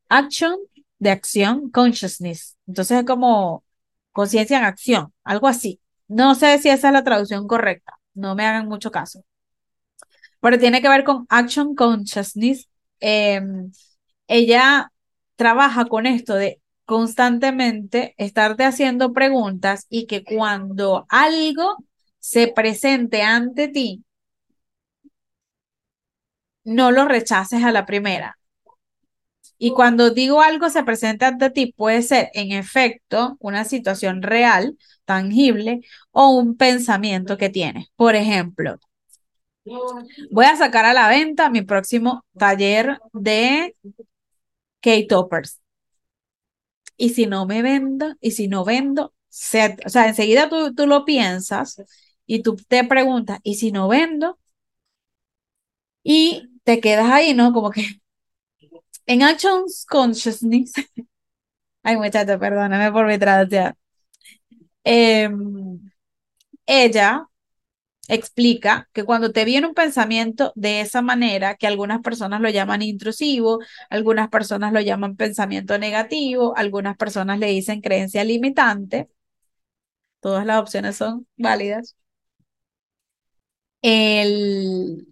action 0.08 0.56
de 1.00 1.10
acción, 1.10 1.70
consciousness. 1.70 2.56
Entonces 2.68 3.00
es 3.00 3.04
como 3.06 3.64
conciencia 4.12 4.58
en 4.58 4.64
acción, 4.64 5.12
algo 5.24 5.48
así. 5.48 5.80
No 6.08 6.34
sé 6.36 6.58
si 6.58 6.70
esa 6.70 6.88
es 6.88 6.94
la 6.94 7.04
traducción 7.04 7.48
correcta, 7.48 7.98
no 8.14 8.34
me 8.36 8.46
hagan 8.46 8.68
mucho 8.68 8.90
caso. 8.92 9.24
Pero 10.40 10.58
tiene 10.58 10.80
que 10.82 10.88
ver 10.88 11.04
con 11.04 11.26
action 11.28 11.74
consciousness. 11.74 12.68
Em, 13.00 13.72
ella 14.28 14.92
trabaja 15.36 15.86
con 15.86 16.06
esto 16.06 16.34
de 16.34 16.60
constantemente 16.84 18.14
estarte 18.18 18.64
haciendo 18.64 19.12
preguntas 19.12 19.86
y 19.88 20.06
que 20.06 20.24
cuando 20.24 21.06
algo 21.08 21.76
se 22.18 22.48
presente 22.48 23.22
ante 23.22 23.68
ti, 23.68 24.04
no 26.64 26.90
lo 26.90 27.06
rechaces 27.06 27.62
a 27.64 27.70
la 27.72 27.84
primera. 27.86 28.38
Y 29.62 29.72
cuando 29.72 30.08
digo 30.10 30.40
algo 30.40 30.70
se 30.70 30.84
presenta 30.84 31.28
ante 31.28 31.50
ti, 31.50 31.74
puede 31.76 32.00
ser 32.02 32.30
en 32.32 32.52
efecto 32.52 33.36
una 33.40 33.64
situación 33.66 34.22
real, 34.22 34.78
tangible, 35.04 35.82
o 36.12 36.30
un 36.30 36.56
pensamiento 36.56 37.36
que 37.36 37.50
tienes. 37.50 37.88
Por 37.94 38.16
ejemplo, 38.16 38.78
voy 40.30 40.44
a 40.46 40.56
sacar 40.56 40.84
a 40.84 40.92
la 40.94 41.08
venta 41.08 41.50
mi 41.50 41.62
próximo 41.62 42.24
taller 42.38 42.98
de 43.12 43.74
K-Toppers. 44.82 45.58
Y 46.96 47.10
si 47.10 47.26
no 47.26 47.46
me 47.46 47.62
vendo, 47.62 48.14
y 48.20 48.32
si 48.32 48.48
no 48.48 48.64
vendo, 48.64 49.06
o 49.06 49.12
sea, 49.28 49.74
enseguida 50.08 50.48
tú, 50.48 50.74
tú 50.74 50.86
lo 50.86 51.04
piensas 51.04 51.82
y 52.26 52.42
tú 52.42 52.56
te 52.68 52.84
preguntas, 52.84 53.40
¿y 53.42 53.54
si 53.56 53.72
no 53.72 53.88
vendo? 53.88 54.38
Y 56.02 56.48
te 56.64 56.80
quedas 56.80 57.10
ahí, 57.10 57.34
¿no? 57.34 57.52
Como 57.52 57.70
que 57.70 57.82
en 59.06 59.22
Actions 59.22 59.86
Consciousness, 59.88 60.72
ay 61.82 61.96
muchacho, 61.96 62.38
perdóname 62.38 62.92
por 62.92 63.06
mi 63.06 63.18
traducción, 63.18 63.74
em, 64.84 65.80
ella 66.66 67.26
explica 68.08 68.88
que 68.94 69.04
cuando 69.04 69.32
te 69.32 69.44
viene 69.46 69.66
un 69.68 69.74
pensamiento 69.74 70.52
de 70.56 70.80
esa 70.82 71.02
manera, 71.02 71.56
que 71.56 71.66
algunas 71.68 72.02
personas 72.02 72.40
lo 72.42 72.50
llaman 72.50 72.82
intrusivo, 72.82 73.60
algunas 73.90 74.28
personas 74.30 74.72
lo 74.72 74.80
llaman 74.80 75.16
pensamiento 75.16 75.78
negativo, 75.78 76.54
algunas 76.56 76.96
personas 76.96 77.38
le 77.40 77.48
dicen 77.48 77.80
creencia 77.82 78.24
limitante, 78.24 79.10
todas 80.20 80.46
las 80.46 80.60
opciones 80.60 80.96
son 80.96 81.26
válidas. 81.36 81.96
El, 83.82 85.06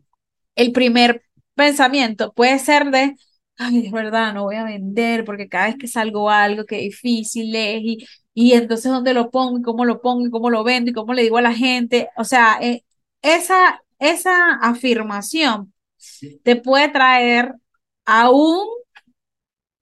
el 0.57 0.73
primer 0.73 1.23
pensamiento 1.55 2.33
puede 2.35 2.59
ser 2.59 2.91
de, 2.91 3.17
ay, 3.59 3.87
es 3.87 3.93
verdad, 3.93 4.33
no 4.35 4.45
voy 4.45 4.57
a 4.57 4.65
vender 4.65 5.25
porque 5.25 5.49
cada 5.49 5.67
vez 5.69 5.77
que 5.79 5.89
salgo 5.89 6.31
algo, 6.31 6.65
que 6.65 6.77
difícil 6.79 7.55
es, 7.57 7.81
y, 7.83 8.07
y 8.35 8.53
entonces 8.55 8.91
dónde 8.93 9.15
lo 9.15 9.31
pongo, 9.31 9.59
y 9.59 9.63
cómo 9.63 9.85
lo 9.85 10.01
pongo, 10.01 10.27
y 10.27 10.31
cómo 10.31 10.51
lo 10.51 10.65
vendo, 10.65 10.91
y 10.91 10.95
cómo 10.95 11.15
le 11.15 11.23
digo 11.23 11.39
a 11.39 11.43
la 11.43 11.55
gente. 11.55 12.09
O 12.17 12.25
sea, 12.25 12.59
eh, 12.63 12.85
esa, 13.23 13.83
esa 13.99 14.55
afirmación 14.63 15.73
te 16.45 16.57
puede 16.57 16.89
traer 16.91 17.55
aún 18.07 18.67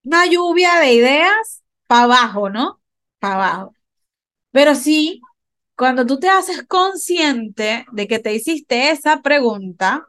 una 0.04 0.26
lluvia 0.26 0.78
de 0.80 0.94
ideas 0.94 1.62
para 1.86 2.04
abajo, 2.04 2.50
¿no? 2.50 2.80
Para 3.18 3.34
abajo. 3.34 3.74
Pero 4.52 4.76
sí, 4.76 5.22
cuando 5.76 6.06
tú 6.06 6.20
te 6.20 6.30
haces 6.30 6.64
consciente 6.66 7.86
de 7.92 8.08
que 8.08 8.20
te 8.20 8.34
hiciste 8.34 8.90
esa 8.90 9.22
pregunta, 9.22 10.06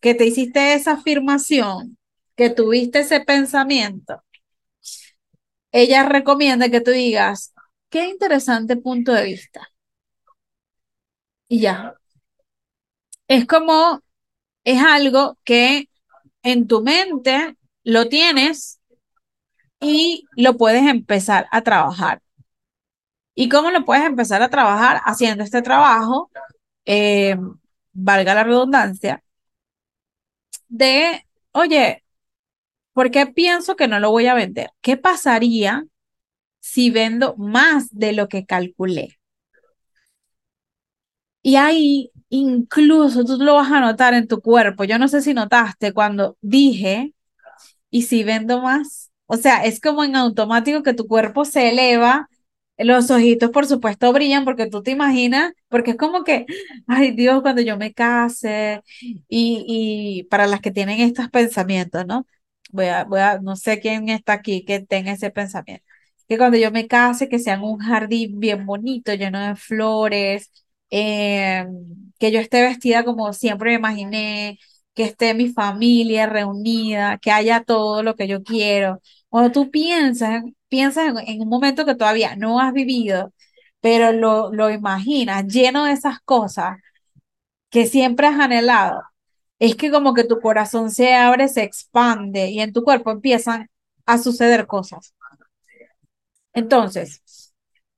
que 0.00 0.14
te 0.16 0.26
hiciste 0.26 0.74
esa 0.74 0.94
afirmación, 0.94 1.97
que 2.38 2.50
tuviste 2.50 3.00
ese 3.00 3.20
pensamiento, 3.20 4.22
ella 5.72 6.04
recomienda 6.04 6.70
que 6.70 6.80
tú 6.80 6.92
digas, 6.92 7.52
qué 7.90 8.08
interesante 8.08 8.76
punto 8.76 9.12
de 9.12 9.24
vista. 9.24 9.68
Y 11.48 11.60
ya. 11.60 11.94
Es 13.26 13.44
como, 13.44 14.02
es 14.62 14.80
algo 14.80 15.36
que 15.42 15.88
en 16.44 16.68
tu 16.68 16.80
mente 16.80 17.56
lo 17.82 18.08
tienes 18.08 18.80
y 19.80 20.24
lo 20.36 20.56
puedes 20.56 20.86
empezar 20.86 21.48
a 21.50 21.62
trabajar. 21.62 22.22
¿Y 23.34 23.48
cómo 23.48 23.72
lo 23.72 23.84
puedes 23.84 24.04
empezar 24.04 24.42
a 24.42 24.48
trabajar? 24.48 25.00
Haciendo 25.04 25.42
este 25.42 25.60
trabajo, 25.62 26.30
eh, 26.84 27.36
valga 27.92 28.34
la 28.34 28.44
redundancia, 28.44 29.24
de, 30.68 31.26
oye, 31.52 32.04
¿por 32.98 33.12
qué 33.12 33.26
pienso 33.26 33.76
que 33.76 33.88
no 33.88 34.00
lo 34.00 34.10
voy 34.10 34.26
a 34.26 34.34
vender? 34.34 34.70
¿Qué 34.82 34.96
pasaría 34.96 35.86
si 36.60 36.90
vendo 36.90 37.36
más 37.38 37.88
de 37.92 38.12
lo 38.14 38.28
que 38.28 38.46
calculé? 38.46 39.18
Y 41.42 41.56
ahí 41.56 42.10
incluso 42.30 43.24
tú 43.24 43.36
lo 43.38 43.54
vas 43.54 43.70
a 43.72 43.80
notar 43.80 44.14
en 44.14 44.26
tu 44.28 44.40
cuerpo. 44.40 44.84
Yo 44.84 44.98
no 44.98 45.08
sé 45.08 45.22
si 45.22 45.34
notaste 45.34 45.92
cuando 45.94 46.36
dije, 46.40 47.14
¿y 47.90 48.02
si 48.04 48.24
vendo 48.24 48.62
más? 48.62 49.12
O 49.26 49.36
sea, 49.38 49.64
es 49.64 49.80
como 49.80 50.04
en 50.04 50.16
automático 50.16 50.82
que 50.84 50.94
tu 50.94 51.06
cuerpo 51.08 51.44
se 51.44 51.70
eleva 51.70 52.28
los 52.78 53.10
ojitos, 53.10 53.50
por 53.50 53.66
supuesto, 53.66 54.12
brillan 54.12 54.44
porque 54.44 54.66
tú 54.68 54.82
te 54.82 54.92
imaginas, 54.92 55.52
porque 55.68 55.92
es 55.92 55.98
como 55.98 56.24
que, 56.24 56.46
ay 56.88 57.12
Dios, 57.12 57.42
cuando 57.42 57.62
yo 57.62 57.76
me 57.78 57.94
case, 57.94 58.82
y, 59.28 59.64
y 59.68 60.24
para 60.24 60.46
las 60.48 60.60
que 60.60 60.72
tienen 60.72 61.00
estos 61.00 61.30
pensamientos, 61.30 62.06
¿no? 62.06 62.26
Voy 62.68 62.86
a, 62.86 63.04
voy 63.04 63.20
a, 63.20 63.38
no 63.40 63.56
sé 63.56 63.80
quién 63.80 64.08
está 64.08 64.34
aquí 64.34 64.64
que 64.64 64.80
tenga 64.80 65.12
ese 65.12 65.30
pensamiento, 65.30 65.84
que 66.28 66.36
cuando 66.38 66.58
yo 66.58 66.70
me 66.70 66.86
case, 66.86 67.28
que 67.28 67.38
sea 67.38 67.60
un 67.60 67.78
jardín 67.78 68.38
bien 68.40 68.66
bonito, 68.66 69.14
lleno 69.14 69.40
de 69.40 69.56
flores, 69.56 70.50
eh, 70.90 71.66
que 72.18 72.30
yo 72.32 72.40
esté 72.40 72.62
vestida 72.62 73.04
como 73.04 73.32
siempre 73.32 73.70
me 73.70 73.76
imaginé, 73.76 74.58
que 74.94 75.04
esté 75.04 75.34
mi 75.34 75.48
familia 75.50 76.26
reunida, 76.26 77.18
que 77.18 77.30
haya 77.30 77.62
todo 77.62 78.02
lo 78.02 78.16
que 78.16 78.26
yo 78.28 78.42
quiero. 78.42 79.00
Cuando 79.28 79.52
tú 79.52 79.70
piensas, 79.70 80.42
piensas 80.68 81.14
en, 81.26 81.40
un 81.42 81.48
momento 81.48 81.84
que 81.86 81.94
todavía 81.94 82.36
no 82.36 82.60
has 82.60 82.72
vivido, 82.72 83.32
pero 83.80 84.12
lo, 84.12 84.52
lo 84.52 84.70
imaginas 84.70 85.46
lleno 85.46 85.84
de 85.84 85.92
esas 85.92 86.20
cosas 86.20 86.78
que 87.70 87.86
siempre 87.86 88.26
has 88.26 88.38
anhelado, 88.40 89.02
es 89.58 89.76
que 89.76 89.90
como 89.90 90.14
que 90.14 90.24
tu 90.24 90.40
corazón 90.40 90.90
se 90.90 91.14
abre, 91.14 91.48
se 91.48 91.62
expande 91.62 92.48
y 92.50 92.60
en 92.60 92.72
tu 92.72 92.82
cuerpo 92.84 93.10
empiezan 93.10 93.68
a 94.06 94.18
suceder 94.18 94.66
cosas. 94.66 95.14
Entonces, 96.52 97.54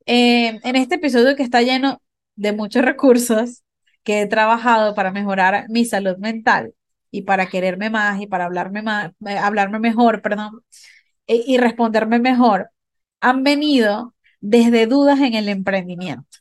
eh, 0.07 0.61
en 0.62 0.77
este 0.77 0.96
episodio 0.96 1.37
que 1.37 1.42
está 1.42 1.62
lleno 1.62 2.03
de 2.37 2.53
muchos 2.53 2.83
recursos 2.85 3.62
que 4.03 4.23
he 4.23 4.27
trabajado 4.27 4.94
para 4.94 5.12
mejorar 5.12 5.66
mi 5.68 5.85
salud 5.85 6.16
mental 6.18 6.75
y 7.11 7.23
para 7.23 7.46
quererme 7.49 7.90
más 7.90 8.20
y 8.20 8.27
para 8.27 8.44
hablarme 8.46 8.83
más, 8.83 9.12
eh, 9.27 9.37
hablarme 9.38 9.79
mejor, 9.81 10.23
perdón, 10.23 10.62
e, 11.27 11.42
y 11.46 11.59
responderme 11.59 12.18
mejor, 12.18 12.70
han 13.20 13.42
venido 13.44 14.14
desde 14.40 14.87
dudas 14.87 15.20
en 15.20 15.35
el 15.35 15.49
emprendimiento. 15.49 16.38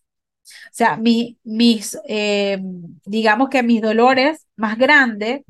O 0.68 0.70
sea, 0.74 0.98
mi, 0.98 1.38
mis, 1.44 1.98
eh, 2.08 2.60
digamos 3.06 3.50
que 3.50 3.64
mis 3.64 3.82
dolores 3.82 4.48
más 4.56 4.78
grandes 4.78 5.42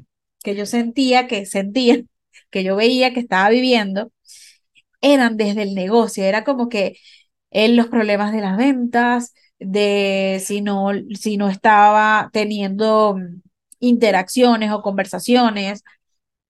que 0.44 0.56
yo 0.56 0.66
sentía, 0.66 1.28
que 1.28 1.46
sentía, 1.46 2.02
que 2.52 2.64
yo 2.64 2.76
veía 2.76 3.14
que 3.14 3.20
estaba 3.22 3.50
viviendo, 3.50 4.12
eran 5.02 5.38
desde 5.38 5.64
el 5.64 5.76
negocio. 5.76 6.24
Era 6.24 6.44
como 6.44 6.70
que 6.70 6.98
en 7.52 7.76
los 7.76 7.88
problemas 7.88 8.32
de 8.34 8.42
las 8.42 8.58
ventas, 8.58 9.34
de 9.60 10.42
si 10.46 10.62
no, 10.62 10.90
si 11.20 11.38
no 11.38 11.50
estaba 11.50 12.30
teniendo 12.34 13.18
interacciones 13.80 14.72
o 14.72 14.82
conversaciones. 14.82 15.84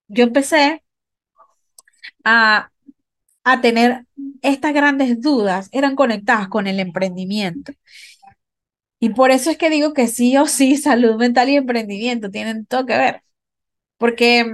Yo 0.10 0.24
empecé 0.26 0.84
a, 2.24 2.70
a 3.44 3.62
tener 3.62 4.06
estas 4.42 4.74
grandes 4.74 5.22
dudas, 5.22 5.70
eran 5.72 5.96
conectadas 5.96 6.50
con 6.50 6.68
el 6.68 6.80
emprendimiento. 6.80 7.74
Y 9.00 9.10
por 9.12 9.32
eso 9.32 9.50
es 9.52 9.58
que 9.58 9.70
digo 9.70 9.94
que 9.94 10.08
sí 10.08 10.38
o 10.38 10.46
sí, 10.48 10.78
salud 10.78 11.16
mental 11.16 11.50
y 11.50 11.56
emprendimiento 11.56 12.30
tienen 12.32 12.66
todo 12.66 12.86
que 12.86 12.98
ver. 12.98 13.24
Porque 13.98 14.46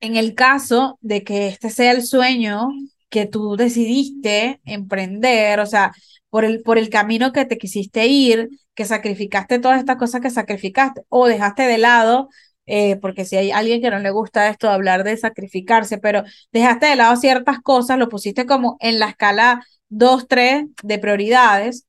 en 0.00 0.16
el 0.16 0.34
caso 0.34 0.98
de 1.00 1.22
que 1.24 1.48
este 1.48 1.70
sea 1.70 1.92
el 1.92 2.02
sueño 2.04 2.68
que 3.08 3.26
tú 3.26 3.56
decidiste 3.56 4.60
emprender, 4.64 5.60
o 5.60 5.66
sea, 5.66 5.92
por 6.30 6.44
el, 6.44 6.62
por 6.62 6.78
el 6.78 6.88
camino 6.90 7.32
que 7.32 7.44
te 7.44 7.58
quisiste 7.58 8.06
ir, 8.06 8.48
que 8.74 8.84
sacrificaste 8.84 9.58
todas 9.58 9.78
estas 9.80 9.96
cosas 9.96 10.20
que 10.22 10.30
sacrificaste 10.30 11.02
o 11.08 11.26
dejaste 11.28 11.64
de 11.64 11.78
lado, 11.78 12.28
eh, 12.66 12.96
porque 12.96 13.24
si 13.24 13.36
hay 13.36 13.50
alguien 13.50 13.82
que 13.82 13.90
no 13.90 13.98
le 13.98 14.10
gusta 14.10 14.48
esto 14.48 14.66
de 14.68 14.74
hablar 14.74 15.04
de 15.04 15.16
sacrificarse, 15.16 15.98
pero 15.98 16.22
dejaste 16.52 16.86
de 16.86 16.96
lado 16.96 17.16
ciertas 17.16 17.60
cosas, 17.60 17.98
lo 17.98 18.08
pusiste 18.08 18.46
como 18.46 18.76
en 18.80 18.98
la 18.98 19.08
escala 19.10 19.64
2, 19.88 20.26
3 20.26 20.64
de 20.82 20.98
prioridades 20.98 21.86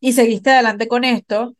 y 0.00 0.12
seguiste 0.12 0.50
adelante 0.50 0.88
con 0.88 1.04
esto, 1.04 1.54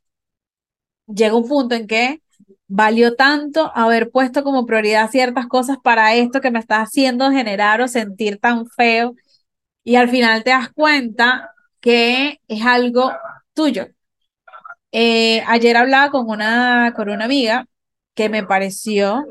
llega 1.07 1.35
un 1.37 1.49
punto 1.49 1.75
en 1.75 1.87
que 1.87 2.23
valió 2.69 3.15
tanto 3.17 3.73
haber 3.75 4.11
puesto 4.11 4.45
como 4.45 4.67
prioridad 4.67 5.11
ciertas 5.11 5.47
cosas 5.47 5.79
para 5.83 6.15
esto 6.15 6.41
que 6.41 6.51
me 6.51 6.59
está 6.61 6.81
haciendo 6.83 7.31
generar 7.31 7.81
o 7.81 7.89
sentir 7.89 8.39
tan 8.39 8.67
feo 8.67 9.15
y 9.85 9.97
al 9.97 10.09
final 10.11 10.45
te 10.45 10.51
das 10.51 10.71
cuenta 10.73 11.51
que 11.81 12.41
es 12.49 12.65
algo 12.65 13.13
tuyo. 13.55 13.89
Eh, 14.93 15.43
ayer 15.47 15.77
hablaba 15.77 16.11
con 16.11 16.29
una, 16.29 16.93
con 16.97 17.09
una 17.11 17.25
amiga 17.25 17.67
que 18.15 18.29
me 18.29 18.43
pareció 18.45 19.25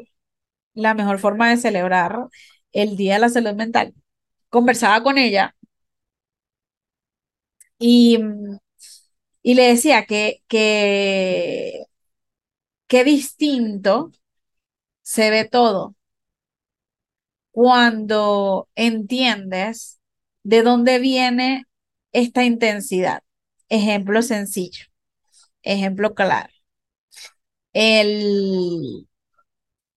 la 0.74 0.94
mejor 0.96 1.20
forma 1.20 1.50
de 1.52 1.58
celebrar 1.58 2.18
el 2.74 2.98
Día 2.98 3.16
de 3.16 3.20
la 3.22 3.30
Salud 3.30 3.54
Mental. 3.56 3.94
Conversaba 4.50 5.04
con 5.04 5.18
ella 5.18 5.56
y 7.80 8.18
y 9.42 9.54
le 9.56 9.64
decía 9.70 10.06
que, 10.06 10.44
que, 10.48 11.86
qué 12.88 13.04
distinto 13.04 14.12
se 15.04 15.30
ve 15.32 15.46
todo 15.46 15.96
cuando 17.52 18.70
entiendes 18.76 20.00
de 20.44 20.64
dónde 20.64 21.00
viene 21.00 21.66
esta 22.12 22.44
intensidad. 22.46 23.24
Ejemplo 23.70 24.22
sencillo, 24.22 24.86
ejemplo 25.64 26.16
claro. 26.16 26.52
El, 27.74 29.08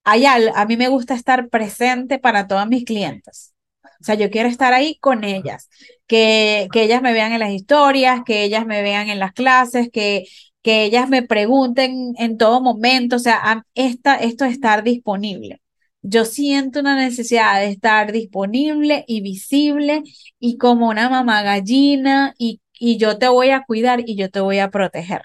hay 0.05 0.27
a 0.27 0.67
mí 0.67 0.77
me 0.79 0.89
gusta 0.89 1.15
estar 1.15 1.49
presente 1.51 2.19
para 2.19 2.47
todas 2.49 2.69
mis 2.69 2.85
clientes. 2.85 3.52
O 4.01 4.05
sea, 4.05 4.15
yo 4.17 4.31
quiero 4.31 4.49
estar 4.49 4.73
ahí 4.73 4.97
con 5.01 5.25
ellas, 5.25 5.69
que, 6.07 6.69
que 6.73 6.83
ellas 6.85 7.03
me 7.03 7.13
vean 7.13 7.33
en 7.33 7.41
las 7.41 7.51
historias, 7.53 8.23
que 8.25 8.45
ellas 8.45 8.67
me 8.67 8.83
vean 8.83 9.09
en 9.09 9.19
las 9.19 9.33
clases, 9.33 9.91
que, 9.93 10.25
que 10.63 10.85
ellas 10.85 11.09
me 11.09 11.23
pregunten 11.23 12.15
en 12.19 12.37
todo 12.39 12.61
momento. 12.61 13.17
O 13.17 13.19
sea, 13.19 13.65
esta, 13.75 14.17
esto 14.17 14.45
es 14.45 14.53
estar 14.53 14.83
disponible. 14.85 15.61
Yo 16.03 16.25
siento 16.25 16.81
una 16.81 16.97
necesidad 16.97 17.61
de 17.61 17.69
estar 17.71 18.11
disponible 18.13 19.05
y 19.07 19.21
visible 19.21 20.03
y 20.41 20.59
como 20.59 20.89
una 20.89 21.09
mamá 21.09 21.43
gallina 21.43 22.35
y, 22.39 22.61
y 22.79 22.97
yo 22.99 23.19
te 23.19 23.29
voy 23.29 23.51
a 23.51 23.65
cuidar 23.65 24.03
y 24.07 24.17
yo 24.17 24.31
te 24.31 24.41
voy 24.41 24.59
a 24.59 24.71
proteger. 24.71 25.23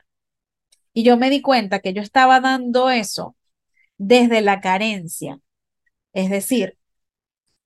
Y 0.93 1.04
yo 1.04 1.17
me 1.17 1.30
di 1.30 1.41
cuenta 1.41 1.80
que 1.80 1.93
yo 1.93 2.02
estaba 2.02 2.39
dando 2.39 2.89
eso 2.89 3.36
desde 3.98 4.41
la 4.41 4.62
carencia. 4.62 5.39
Es 6.13 6.30
decir, 6.30 6.78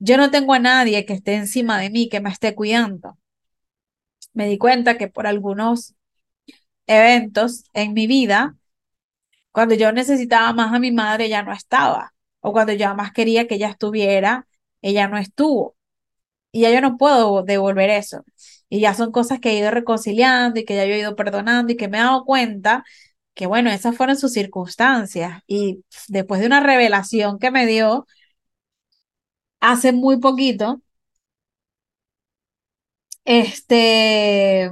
yo 0.02 0.18
no 0.18 0.32
tengo 0.32 0.54
a 0.56 0.60
nadie 0.60 1.06
que 1.06 1.14
esté 1.14 1.36
encima 1.36 1.80
de 1.80 1.92
mí, 1.92 2.10
que 2.10 2.22
me 2.22 2.32
esté 2.32 2.56
cuidando. 2.56 3.20
Me 4.34 4.48
di 4.48 4.58
cuenta 4.58 4.98
que 4.98 5.08
por 5.08 5.28
algunos 5.28 5.94
eventos 6.88 7.66
en 7.74 7.94
mi 7.94 8.08
vida, 8.08 8.56
cuando 9.52 9.76
yo 9.76 9.92
necesitaba 9.92 10.54
más 10.54 10.74
a 10.74 10.80
mi 10.80 10.92
madre, 10.92 11.26
ella 11.26 11.44
no 11.44 11.54
estaba. 11.54 12.14
O 12.40 12.52
cuando 12.54 12.74
yo 12.74 12.96
más 12.96 13.12
quería 13.14 13.48
que 13.48 13.56
ella 13.56 13.70
estuviera, 13.70 14.48
ella 14.82 15.08
no 15.08 15.18
estuvo. 15.20 15.76
Y 16.52 16.62
ya 16.62 16.72
yo 16.72 16.82
no 16.82 16.98
puedo 16.98 17.44
devolver 17.44 17.90
eso. 17.92 18.26
Y 18.70 18.80
ya 18.82 18.96
son 18.96 19.12
cosas 19.12 19.40
que 19.40 19.52
he 19.52 19.60
ido 19.60 19.72
reconciliando 19.72 20.60
y 20.60 20.66
que 20.66 20.76
ya 20.76 20.86
yo 20.86 20.94
he 20.96 21.00
ido 21.00 21.16
perdonando 21.16 21.74
y 21.74 21.78
que 21.78 21.88
me 21.90 22.00
he 22.00 22.02
dado 22.02 22.26
cuenta 22.26 22.84
que, 23.36 23.46
bueno, 23.46 23.70
esas 23.72 23.96
fueron 23.96 24.18
sus 24.18 24.34
circunstancias. 24.34 25.44
Y 25.48 25.86
después 26.08 26.42
de 26.42 26.48
una 26.48 26.62
revelación 26.62 27.40
que 27.40 27.52
me 27.52 27.68
dio, 27.68 28.08
hace 29.62 29.94
muy 29.94 30.20
poquito, 30.20 30.82
este, 33.26 34.70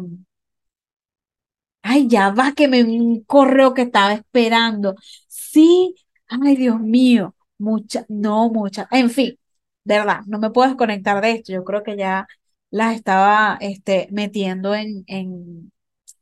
ay, 1.81 2.07
ya 2.07 2.29
va 2.31 2.53
que 2.53 2.67
me 2.67 2.83
un 2.83 3.23
correo 3.23 3.73
que 3.73 3.83
estaba 3.83 4.13
esperando. 4.13 4.95
Sí, 5.27 5.95
ay, 6.27 6.55
Dios 6.55 6.79
mío, 6.79 7.35
mucha, 7.57 8.05
no 8.09 8.49
mucha, 8.49 8.87
en 8.91 9.09
fin, 9.09 9.39
verdad, 9.83 10.21
no 10.27 10.39
me 10.39 10.51
puedo 10.51 10.67
desconectar 10.69 11.21
de 11.21 11.31
esto. 11.31 11.51
Yo 11.53 11.63
creo 11.63 11.83
que 11.83 11.97
ya 11.97 12.27
las 12.71 12.95
estaba 12.95 13.57
este, 13.61 14.07
metiendo 14.11 14.75
en, 14.75 15.03
en, 15.07 15.71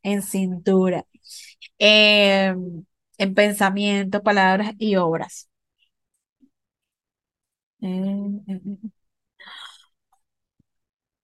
en 0.04 0.22
cintura, 0.24 1.06
em, 1.80 2.86
en 3.20 3.34
pensamiento, 3.36 4.24
palabras 4.24 4.74
y 4.80 4.96
obras. 4.98 5.50
Mm, 7.82 8.44
mm, 8.48 8.62
mm. 8.66 8.92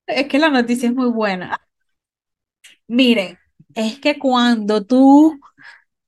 Es 0.08 0.28
que 0.30 0.40
la 0.40 0.50
noticia 0.50 0.88
es 0.90 0.96
muy 0.96 1.10
buena. 1.10 1.60
Miren, 2.88 3.38
es 3.76 4.00
que 4.00 4.20
cuando 4.20 4.86
tú 4.86 5.40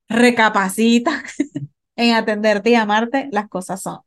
recapacitas 0.10 1.23
en 1.95 2.15
atenderte 2.15 2.71
y 2.71 2.75
amarte, 2.75 3.29
las 3.31 3.49
cosas 3.49 3.81
son. 3.81 3.99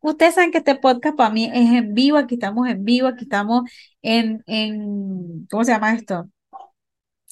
Ustedes 0.00 0.34
saben 0.36 0.52
que 0.52 0.58
este 0.58 0.76
podcast 0.76 1.16
para 1.16 1.30
mí 1.30 1.46
es 1.46 1.72
en 1.72 1.94
vivo, 1.94 2.18
aquí 2.18 2.36
estamos 2.36 2.68
en 2.68 2.84
vivo, 2.84 3.08
aquí 3.08 3.24
estamos 3.24 3.70
en, 4.02 4.42
en, 4.46 5.46
¿cómo 5.50 5.64
se 5.64 5.72
llama 5.72 5.94
esto? 5.94 6.30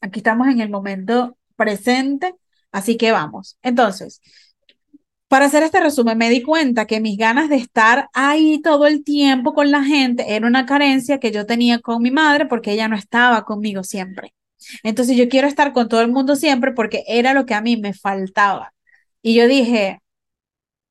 Aquí 0.03 0.21
estamos 0.21 0.49
en 0.49 0.61
el 0.61 0.71
momento 0.71 1.37
presente, 1.57 2.35
así 2.73 2.97
que 2.97 3.13
vamos. 3.13 3.59
Entonces, 3.63 4.21
para 5.29 5.47
hacer 5.47 5.63
este 5.63 5.81
resumen, 5.81 6.19
me 6.19 6.31
di 6.31 6.43
cuenta 6.43 6.87
que 6.87 7.01
mis 7.01 7.19
ganas 7.19 7.49
de 7.49 7.57
estar 7.57 8.09
ahí 8.13 8.61
todo 8.63 8.87
el 8.87 9.05
tiempo 9.05 9.55
con 9.55 9.71
la 9.71 9.83
gente 9.85 10.35
era 10.35 10.47
una 10.47 10.67
carencia 10.67 11.19
que 11.19 11.33
yo 11.33 11.47
tenía 11.47 11.81
con 11.81 12.03
mi 12.03 12.11
madre 12.11 12.47
porque 12.47 12.73
ella 12.73 12.89
no 12.89 12.97
estaba 12.97 13.45
conmigo 13.45 13.83
siempre. 13.83 14.33
Entonces 14.83 15.17
yo 15.17 15.29
quiero 15.29 15.49
estar 15.49 15.73
con 15.73 15.89
todo 15.89 16.01
el 16.01 16.09
mundo 16.13 16.37
siempre 16.37 16.73
porque 16.73 17.05
era 17.09 17.35
lo 17.35 17.47
que 17.47 17.55
a 17.55 17.61
mí 17.61 17.77
me 17.77 17.93
faltaba. 17.95 18.73
Y 19.23 19.35
yo 19.35 19.49
dije, 19.49 20.01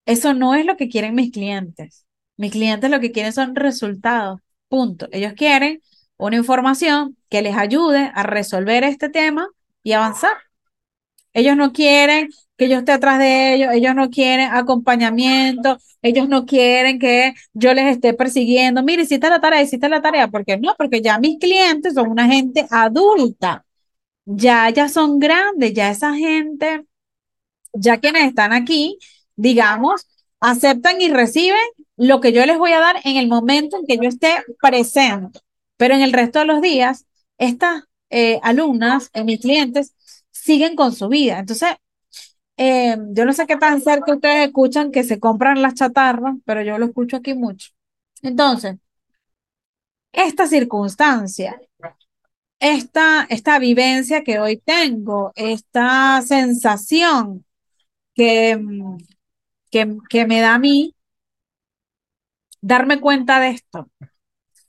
eso 0.06 0.34
no 0.34 0.56
es 0.56 0.66
lo 0.66 0.78
que 0.78 0.90
quieren 0.90 1.16
mis 1.16 1.32
clientes. 1.32 2.06
Mis 2.38 2.52
clientes 2.52 2.90
lo 2.90 3.00
que 3.00 3.12
quieren 3.12 3.34
son 3.34 3.56
resultados. 3.56 4.40
Punto. 4.68 5.08
Ellos 5.12 5.34
quieren 5.34 5.82
una 6.18 6.38
información 6.38 7.18
que 7.30 7.42
les 7.42 7.56
ayude 7.56 8.12
a 8.14 8.24
resolver 8.24 8.84
este 8.84 9.10
tema 9.10 9.48
y 9.84 9.94
avanzar. 9.94 10.34
Ellos 11.36 11.58
no 11.58 11.74
quieren 11.74 12.30
que 12.58 12.70
yo 12.70 12.78
esté 12.80 12.94
atrás 12.94 13.20
de 13.20 13.56
ellos, 13.56 13.70
ellos 13.74 13.94
no 13.94 14.10
quieren 14.10 14.50
acompañamiento, 14.52 15.78
ellos 16.02 16.30
no 16.30 16.46
quieren 16.46 16.98
que 17.00 17.34
yo 17.54 17.74
les 17.74 17.88
esté 17.98 18.14
persiguiendo. 18.14 18.84
Mire, 18.84 19.04
hiciste 19.04 19.30
la 19.30 19.42
tarea, 19.42 19.62
hiciste 19.62 19.90
la 19.90 20.02
tarea, 20.02 20.30
¿por 20.30 20.46
qué 20.46 20.58
no? 20.58 20.74
Porque 20.78 21.02
ya 21.02 21.20
mis 21.20 21.38
clientes 21.40 21.94
son 21.96 22.10
una 22.10 22.28
gente 22.28 22.66
adulta, 22.72 23.66
ya, 24.26 24.70
ya 24.70 24.90
son 24.90 25.20
grandes, 25.20 25.74
ya 25.74 25.92
esa 25.92 26.14
gente, 26.16 26.86
ya 27.74 28.00
quienes 28.00 28.26
están 28.28 28.54
aquí, 28.54 28.98
digamos, 29.36 30.08
aceptan 30.40 31.02
y 31.02 31.10
reciben 31.10 31.60
lo 31.98 32.22
que 32.22 32.34
yo 32.34 32.46
les 32.46 32.58
voy 32.58 32.72
a 32.74 32.80
dar 32.80 32.98
en 33.04 33.18
el 33.18 33.28
momento 33.28 33.78
en 33.78 33.86
que 33.86 33.98
yo 33.98 34.10
esté 34.10 34.44
presente. 34.62 35.40
Pero 35.78 35.96
en 35.96 36.02
el 36.02 36.14
resto 36.14 36.40
de 36.40 36.46
los 36.46 36.62
días, 36.62 37.06
estas 37.38 37.84
eh, 38.10 38.40
alumnas, 38.44 39.10
eh, 39.14 39.24
mis 39.24 39.42
clientes, 39.42 39.95
siguen 40.46 40.76
con 40.76 40.94
su 40.94 41.08
vida. 41.10 41.40
Entonces, 41.40 41.70
eh, 42.58 42.98
yo 43.12 43.26
no 43.26 43.34
sé 43.34 43.48
qué 43.48 43.58
tan 43.58 43.82
cerca 43.82 44.14
ustedes 44.16 44.48
escuchan 44.48 44.92
que 44.92 45.04
se 45.04 45.20
compran 45.20 45.62
las 45.62 45.76
chatarras, 45.76 46.36
pero 46.46 46.62
yo 46.64 46.78
lo 46.78 46.86
escucho 46.88 47.18
aquí 47.18 47.34
mucho. 47.34 47.72
Entonces, 48.22 48.78
esta 50.14 50.48
circunstancia, 50.48 51.62
esta, 52.60 53.26
esta 53.30 53.60
vivencia 53.60 54.24
que 54.24 54.40
hoy 54.40 54.58
tengo, 54.58 55.32
esta 55.36 56.22
sensación 56.22 57.46
que, 58.16 58.60
que, 59.72 59.98
que 60.10 60.26
me 60.26 60.42
da 60.42 60.56
a 60.56 60.60
mí 60.60 60.96
darme 62.62 63.00
cuenta 63.00 63.40
de 63.40 63.50
esto, 63.50 63.90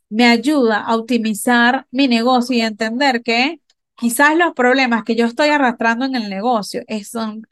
me 0.08 0.26
ayuda 0.26 0.80
a 0.82 0.96
optimizar 0.96 1.86
mi 1.90 2.08
negocio 2.08 2.56
y 2.56 2.60
entender 2.62 3.22
que 3.22 3.60
quizás 3.96 4.36
los 4.36 4.54
problemas 4.54 5.04
que 5.04 5.16
yo 5.16 5.26
estoy 5.26 5.48
arrastrando 5.48 6.04
en 6.04 6.14
el 6.14 6.30
negocio 6.30 6.82
son 7.04 7.46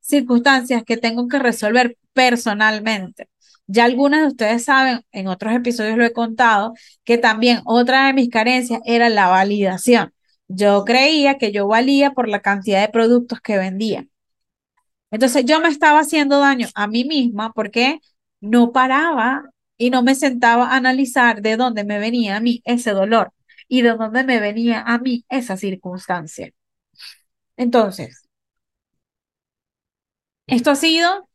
circunstancias 0.00 0.82
que 0.84 0.96
tengo 0.96 1.28
que 1.28 1.38
resolver 1.38 1.96
personalmente. 2.12 3.28
Ya 3.66 3.84
algunas 3.84 4.22
de 4.22 4.28
ustedes 4.28 4.64
saben, 4.64 5.04
en 5.12 5.28
otros 5.28 5.54
episodios 5.54 5.96
lo 5.96 6.04
he 6.04 6.12
contado, 6.12 6.74
que 7.04 7.18
también 7.18 7.60
otra 7.66 8.06
de 8.06 8.14
mis 8.14 8.28
carencias 8.30 8.80
era 8.84 9.08
la 9.08 9.28
validación. 9.28 10.12
Yo 10.48 10.84
creía 10.84 11.38
que 11.38 11.52
yo 11.52 11.68
valía 11.68 12.12
por 12.12 12.28
la 12.28 12.40
cantidad 12.40 12.80
de 12.80 12.88
productos 12.88 13.40
que 13.40 13.58
vendía. 13.58 14.06
Entonces 15.12 15.44
yo 15.44 15.60
me 15.60 15.68
estaba 15.68 16.00
haciendo 16.00 16.40
daño 16.40 16.68
a 16.74 16.86
mí 16.86 17.04
misma 17.04 17.52
porque 17.52 18.00
no 18.40 18.72
paraba 18.72 19.50
y 19.76 19.90
no 19.90 20.02
me 20.02 20.14
sentaba 20.14 20.66
a 20.70 20.76
analizar 20.76 21.42
de 21.42 21.56
dónde 21.56 21.84
me 21.84 21.98
venía 21.98 22.36
a 22.36 22.40
mí 22.40 22.62
ese 22.64 22.90
dolor 22.92 23.32
y 23.70 23.82
de 23.82 23.90
dónde 23.96 24.24
me 24.24 24.40
venía 24.40 24.82
a 24.82 24.98
mí 24.98 25.24
esa 25.30 25.56
circunstancia. 25.56 26.52
Entonces, 27.56 28.26
esto 30.46 30.70
ha 30.70 30.74
sido 30.76 31.28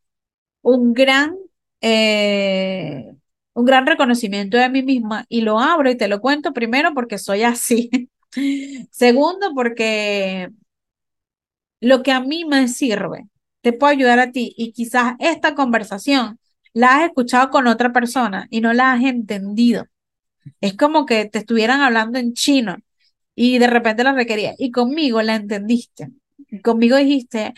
un 0.64 0.94
gran, 0.94 1.38
eh, 1.82 3.14
un 3.54 3.66
gran 3.66 3.88
reconocimiento 3.88 4.58
de 4.58 4.70
mí 4.70 4.84
misma 4.84 5.26
y 5.30 5.42
lo 5.42 5.60
abro 5.60 5.90
y 5.92 5.98
te 5.98 6.10
lo 6.10 6.22
cuento 6.22 6.54
primero 6.54 6.94
porque 6.96 7.18
soy 7.20 7.44
así. 7.44 7.92
Segundo, 8.92 9.54
porque 9.56 10.50
lo 11.80 12.04
que 12.04 12.12
a 12.12 12.20
mí 12.22 12.46
me 12.46 12.68
sirve 12.68 13.28
te 13.62 13.74
puede 13.74 13.94
ayudar 13.94 14.20
a 14.20 14.32
ti 14.32 14.54
y 14.58 14.72
quizás 14.74 15.16
esta 15.20 15.56
conversación 15.56 16.40
la 16.74 16.98
has 16.98 17.04
escuchado 17.06 17.50
con 17.50 17.68
otra 17.68 17.94
persona 17.94 18.48
y 18.50 18.62
no 18.62 18.74
la 18.74 18.94
has 18.94 19.04
entendido. 19.04 19.86
Es 20.62 20.76
como 20.78 21.06
que 21.06 21.26
te 21.26 21.40
estuvieran 21.40 21.82
hablando 21.82 22.20
en 22.20 22.34
chino 22.34 22.78
y 23.36 23.60
de 23.60 23.68
repente 23.68 24.04
la 24.04 24.14
requería 24.14 24.56
y 24.58 24.72
conmigo 24.72 25.22
la 25.22 25.36
entendiste. 25.36 26.10
Y 26.50 26.62
conmigo 26.62 26.98
dijiste, 26.98 27.54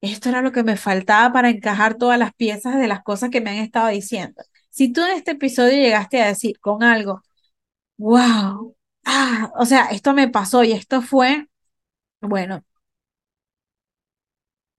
esto 0.00 0.28
era 0.30 0.42
lo 0.42 0.52
que 0.52 0.64
me 0.64 0.76
faltaba 0.76 1.32
para 1.32 1.50
encajar 1.50 1.96
todas 1.96 2.18
las 2.18 2.34
piezas 2.34 2.78
de 2.78 2.88
las 2.88 3.02
cosas 3.02 3.30
que 3.30 3.40
me 3.40 3.50
han 3.50 3.58
estado 3.58 3.88
diciendo. 3.88 4.42
Si 4.70 4.92
tú 4.92 5.02
en 5.02 5.12
este 5.16 5.32
episodio 5.32 5.74
llegaste 5.78 6.20
a 6.22 6.28
decir 6.28 6.58
con 6.60 6.82
algo, 6.82 7.22
wow, 7.98 8.76
ah, 9.04 9.52
o 9.58 9.66
sea, 9.66 9.86
esto 9.86 10.14
me 10.14 10.28
pasó 10.28 10.64
y 10.64 10.72
esto 10.72 11.02
fue, 11.02 11.48
bueno, 12.22 12.64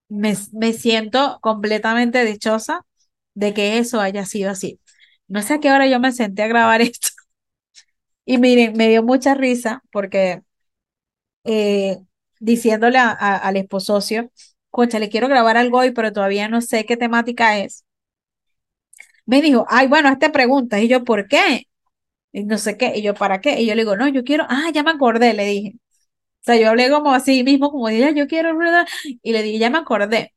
me, 0.10 0.36
me 0.54 0.74
siento 0.74 1.40
completamente 1.42 2.24
dichosa 2.26 2.86
de 3.34 3.54
que 3.54 3.78
eso 3.80 4.00
haya 4.02 4.26
sido 4.26 4.52
así. 4.52 4.80
No 5.28 5.42
sé 5.42 5.56
a 5.56 5.60
qué 5.60 5.72
hora 5.72 5.88
yo 5.88 6.00
me 6.00 6.12
senté 6.12 6.44
a 6.44 6.48
grabar 6.48 6.82
esto. 6.82 7.10
Y 8.26 8.38
miren, 8.38 8.74
me 8.78 8.90
dio 8.90 9.04
mucha 9.04 9.34
risa 9.36 9.82
porque 9.92 10.42
eh, 11.44 11.98
diciéndole 12.40 12.98
al 13.00 13.58
esposocio, 13.58 14.32
cocha, 14.70 15.00
le 15.00 15.10
quiero 15.10 15.28
grabar 15.28 15.58
algo 15.58 15.80
hoy, 15.80 15.92
pero 15.92 16.12
todavía 16.14 16.48
no 16.50 16.62
sé 16.62 16.86
qué 16.86 16.98
temática 16.98 17.60
es. 17.60 17.86
Me 19.26 19.42
dijo, 19.42 19.66
ay, 19.70 19.88
bueno, 19.88 20.10
hazte 20.10 20.30
preguntas. 20.30 20.82
Y 20.82 20.88
yo, 20.88 21.04
¿por 21.04 21.28
qué? 21.28 21.68
Y 22.34 22.46
no 22.46 22.58
sé 22.60 22.78
qué. 22.78 22.94
Y 22.98 23.04
yo, 23.04 23.16
¿para 23.16 23.42
qué? 23.42 23.62
Y 23.62 23.68
yo 23.68 23.76
le 23.76 23.84
digo, 23.84 23.98
no, 23.98 24.08
yo 24.10 24.24
quiero, 24.24 24.46
ah, 24.50 24.70
ya 24.74 24.84
me 24.84 24.92
acordé, 24.92 25.34
le 25.34 25.46
dije. 25.46 25.74
O 26.42 26.44
sea, 26.46 26.58
yo 26.58 26.70
hablé 26.70 26.90
como 26.92 27.14
así 27.14 27.44
mismo, 27.44 27.72
como 27.72 27.90
dije, 27.90 28.14
yo 28.16 28.28
quiero, 28.28 28.58
y 29.24 29.34
le 29.34 29.44
dije, 29.44 29.60
ya 29.60 29.70
me 29.72 29.80
acordé. 29.80 30.34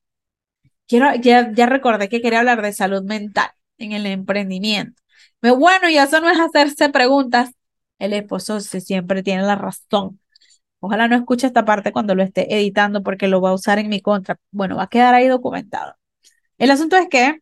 Quiero, 0.89 1.15
ya, 1.17 1.53
ya 1.55 1.67
recordé 1.67 2.09
que 2.11 2.23
quería 2.23 2.41
hablar 2.41 2.63
de 2.63 2.73
salud 2.75 3.03
mental 3.05 3.51
en 3.79 3.93
el 3.93 4.07
emprendimiento. 4.07 5.03
Pero 5.41 5.57
bueno, 5.57 5.91
y 5.91 5.99
eso 5.99 6.21
no 6.21 6.31
es 6.31 6.41
hacerse 6.41 6.91
preguntas. 6.91 7.51
El 7.99 8.13
esposo 8.13 8.61
siempre 8.61 9.23
tiene 9.23 9.43
la 9.43 9.57
razón. 9.57 10.21
Ojalá 10.81 11.09
no 11.09 11.17
escuche 11.17 11.47
esta 11.47 11.65
parte 11.65 11.93
cuando 11.93 12.15
lo 12.15 12.23
esté 12.23 12.55
editando 12.57 13.03
porque 13.03 13.29
lo 13.29 13.41
va 13.41 13.51
a 13.51 13.55
usar 13.55 13.79
en 13.79 13.89
mi 13.89 14.01
contra. 14.03 14.39
Bueno, 14.51 14.77
va 14.77 14.85
a 14.85 14.89
quedar 14.89 15.15
ahí 15.15 15.29
documentado. 15.29 15.95
El 16.59 16.71
asunto 16.73 16.97
es 16.97 17.09
que, 17.09 17.41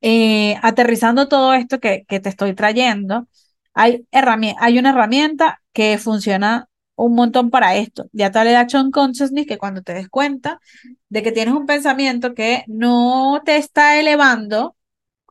eh, 0.00 0.56
aterrizando 0.62 1.28
todo 1.28 1.54
esto 1.54 1.80
que, 1.80 2.04
que 2.08 2.20
te 2.20 2.28
estoy 2.28 2.54
trayendo, 2.54 3.28
hay, 3.74 4.06
hay 4.12 4.78
una 4.78 4.90
herramienta 4.90 5.62
que 5.72 5.98
funciona 5.98 6.68
un 6.96 7.14
montón 7.14 7.50
para 7.50 7.76
esto. 7.76 8.06
Ya 8.12 8.30
tal 8.30 8.46
de 8.46 8.56
Action 8.56 8.90
Consciousness 8.90 9.46
que 9.46 9.58
cuando 9.58 9.82
te 9.82 9.94
des 9.94 10.08
cuenta 10.08 10.60
de 11.08 11.22
que 11.22 11.32
tienes 11.32 11.54
un 11.54 11.66
pensamiento 11.66 12.34
que 12.34 12.64
no 12.68 13.42
te 13.44 13.56
está 13.56 13.98
elevando, 14.00 14.76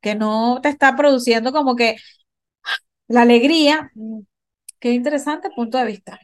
que 0.02 0.16
no 0.16 0.60
te 0.62 0.70
está 0.70 0.96
produciendo 0.96 1.54
como 1.54 1.76
que 1.76 1.98
la 3.08 3.22
alegría, 3.24 3.92
mm, 3.96 4.22
qué 4.80 4.92
interesante 4.94 5.50
punto 5.56 5.78
de 5.80 5.86
vista. 5.86 6.20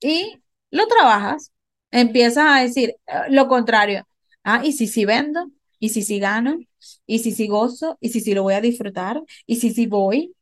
Y 0.00 0.40
lo 0.70 0.86
trabajas, 0.86 1.52
empiezas 1.90 2.44
a 2.48 2.60
decir 2.62 2.96
eh, 3.06 3.14
lo 3.30 3.48
contrario. 3.48 4.06
Ah, 4.44 4.62
y 4.64 4.72
si 4.72 4.86
sí 4.86 5.04
vendo, 5.04 5.50
y 5.78 5.90
si 5.90 6.02
sí 6.02 6.18
gano, 6.20 6.58
y 7.06 7.18
si 7.20 7.32
sí 7.32 7.48
gozo, 7.48 7.98
y 8.00 8.10
si 8.10 8.20
sí 8.20 8.34
lo 8.34 8.42
voy 8.44 8.54
a 8.54 8.60
disfrutar, 8.60 9.22
y 9.46 9.56
si 9.56 9.70
sí 9.72 9.86
voy, 9.86 10.34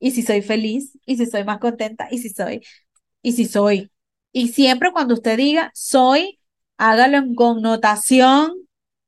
y 0.00 0.12
si 0.12 0.22
soy 0.22 0.42
feliz, 0.42 0.98
y 1.06 1.16
si 1.16 1.26
soy 1.26 1.44
más 1.44 1.58
contenta, 1.58 2.08
y 2.10 2.18
si 2.18 2.30
soy, 2.30 2.62
y 3.22 3.32
si 3.32 3.46
soy. 3.46 3.90
Y 4.32 4.48
siempre 4.48 4.92
cuando 4.92 5.14
usted 5.14 5.36
diga 5.36 5.70
soy, 5.74 6.40
hágalo 6.78 7.18
en 7.18 7.34
connotación 7.34 8.52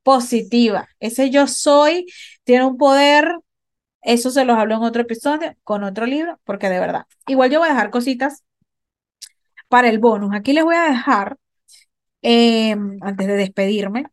positiva. 0.02 0.88
Ese 1.00 1.30
yo 1.30 1.46
soy 1.46 2.06
tiene 2.44 2.66
un 2.66 2.76
poder, 2.78 3.26
eso 4.02 4.30
se 4.30 4.44
los 4.44 4.58
hablo 4.58 4.76
en 4.76 4.82
otro 4.82 5.02
episodio, 5.02 5.54
con 5.64 5.84
otro 5.84 6.06
libro, 6.06 6.40
porque 6.44 6.68
de 6.68 6.80
verdad. 6.80 7.06
Igual 7.26 7.50
yo 7.50 7.60
voy 7.60 7.68
a 7.68 7.72
dejar 7.72 7.90
cositas 7.90 8.44
para 9.68 9.88
el 9.88 9.98
bonus. 9.98 10.34
Aquí 10.34 10.52
les 10.52 10.64
voy 10.64 10.76
a 10.76 10.84
dejar, 10.84 11.38
em, 12.22 12.98
antes 13.02 13.26
de 13.26 13.34
despedirme, 13.36 14.06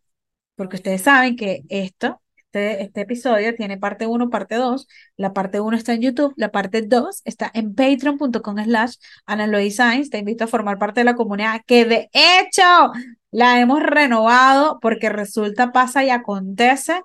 porque 0.56 0.78
ustedes 0.78 1.02
saben 1.04 1.36
que 1.36 1.63
esto, 1.69 2.21
este, 2.38 2.84
este 2.84 3.02
episodio 3.02 3.56
tiene 3.56 3.78
parte 3.78 4.08
1, 4.08 4.30
parte 4.30 4.56
2. 4.56 4.88
La 5.17 5.34
parte 5.34 5.60
1 5.62 5.78
está 5.78 5.93
en 5.93 6.02
YouTube, 6.02 6.34
la 6.38 6.52
parte 6.52 6.82
2 6.82 7.21
está 7.25 7.52
en 7.54 7.75
patreon.com 7.75 8.58
slash 8.63 8.95
Te 10.10 10.17
invito 10.17 10.43
a 10.45 10.47
formar 10.47 10.80
parte 10.80 11.02
de 11.02 11.06
la 11.06 11.15
comunidad 11.15 11.62
que 11.65 11.86
de 11.86 12.10
hecho 12.13 12.63
la 13.32 13.60
hemos 13.60 13.82
renovado 13.84 14.80
porque 14.82 15.10
resulta, 15.10 15.71
pasa 15.71 16.04
y 16.04 16.10
acontece 16.10 17.02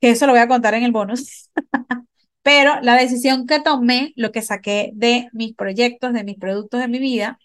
que 0.00 0.10
eso 0.10 0.26
lo 0.26 0.32
voy 0.32 0.40
a 0.40 0.48
contar 0.48 0.74
en 0.74 0.84
el 0.84 0.92
bonus. 0.92 1.50
Pero 2.42 2.80
la 2.82 2.96
decisión 2.96 3.46
que 3.46 3.60
tomé, 3.60 4.12
lo 4.16 4.32
que 4.32 4.42
saqué 4.42 4.90
de 4.94 5.28
mis 5.32 5.54
proyectos, 5.54 6.12
de 6.12 6.24
mis 6.24 6.36
productos 6.38 6.80
de 6.80 6.88
mi 6.88 6.98
vida, 6.98 7.38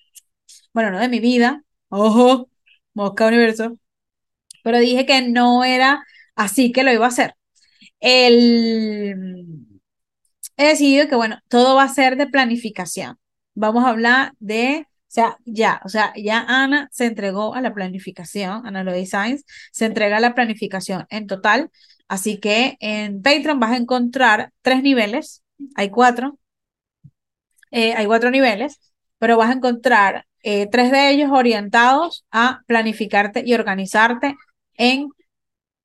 bueno, 0.74 0.92
no 0.92 1.00
de 1.00 1.10
mi 1.10 1.20
vida, 1.20 1.64
ojo, 1.90 2.50
mosca 2.94 3.28
universo, 3.28 3.78
pero 4.64 4.80
dije 4.80 5.06
que 5.06 5.22
no 5.30 5.64
era 5.64 6.06
así 6.36 6.72
que 6.72 6.84
lo 6.84 6.92
iba 6.94 7.06
a 7.06 7.10
hacer. 7.10 7.36
El... 8.00 9.68
He 10.58 10.68
decidido 10.68 11.08
que, 11.08 11.16
bueno, 11.16 11.40
todo 11.50 11.76
va 11.76 11.84
a 11.84 11.90
ser 11.90 12.18
de 12.18 12.28
planificación. 12.28 13.18
Vamos 13.56 13.86
a 13.86 13.90
hablar 13.90 14.34
de, 14.40 14.88
o 15.10 15.12
sea, 15.12 15.38
ya, 15.46 15.82
o 15.84 15.90
sea, 15.90 16.14
ya 16.16 16.46
Ana 16.48 16.88
se 16.92 17.06
entregó 17.06 17.56
a 17.56 17.62
la 17.62 17.74
planificación, 17.74 18.66
Ana 18.66 18.84
Lo 18.84 18.92
Designs, 18.92 19.44
se 19.72 19.86
entrega 19.86 20.18
a 20.18 20.20
la 20.20 20.36
planificación 20.36 21.06
en 21.10 21.28
total 21.28 21.72
Así 22.10 22.40
que 22.40 22.76
en 22.82 23.22
Patreon 23.22 23.60
vas 23.60 23.72
a 23.72 23.78
encontrar 23.78 24.52
tres 24.64 24.82
niveles, 24.84 25.44
hay 25.76 25.90
cuatro, 25.92 26.40
eh, 27.72 27.94
hay 27.94 28.06
cuatro 28.08 28.32
niveles, 28.32 28.80
pero 29.20 29.38
vas 29.38 29.50
a 29.50 29.54
encontrar 29.54 30.26
eh, 30.44 30.68
tres 30.68 30.92
de 30.92 31.10
ellos 31.12 31.30
orientados 31.32 32.26
a 32.32 32.62
planificarte 32.68 33.44
y 33.46 33.54
organizarte 33.54 34.36
en 34.76 35.10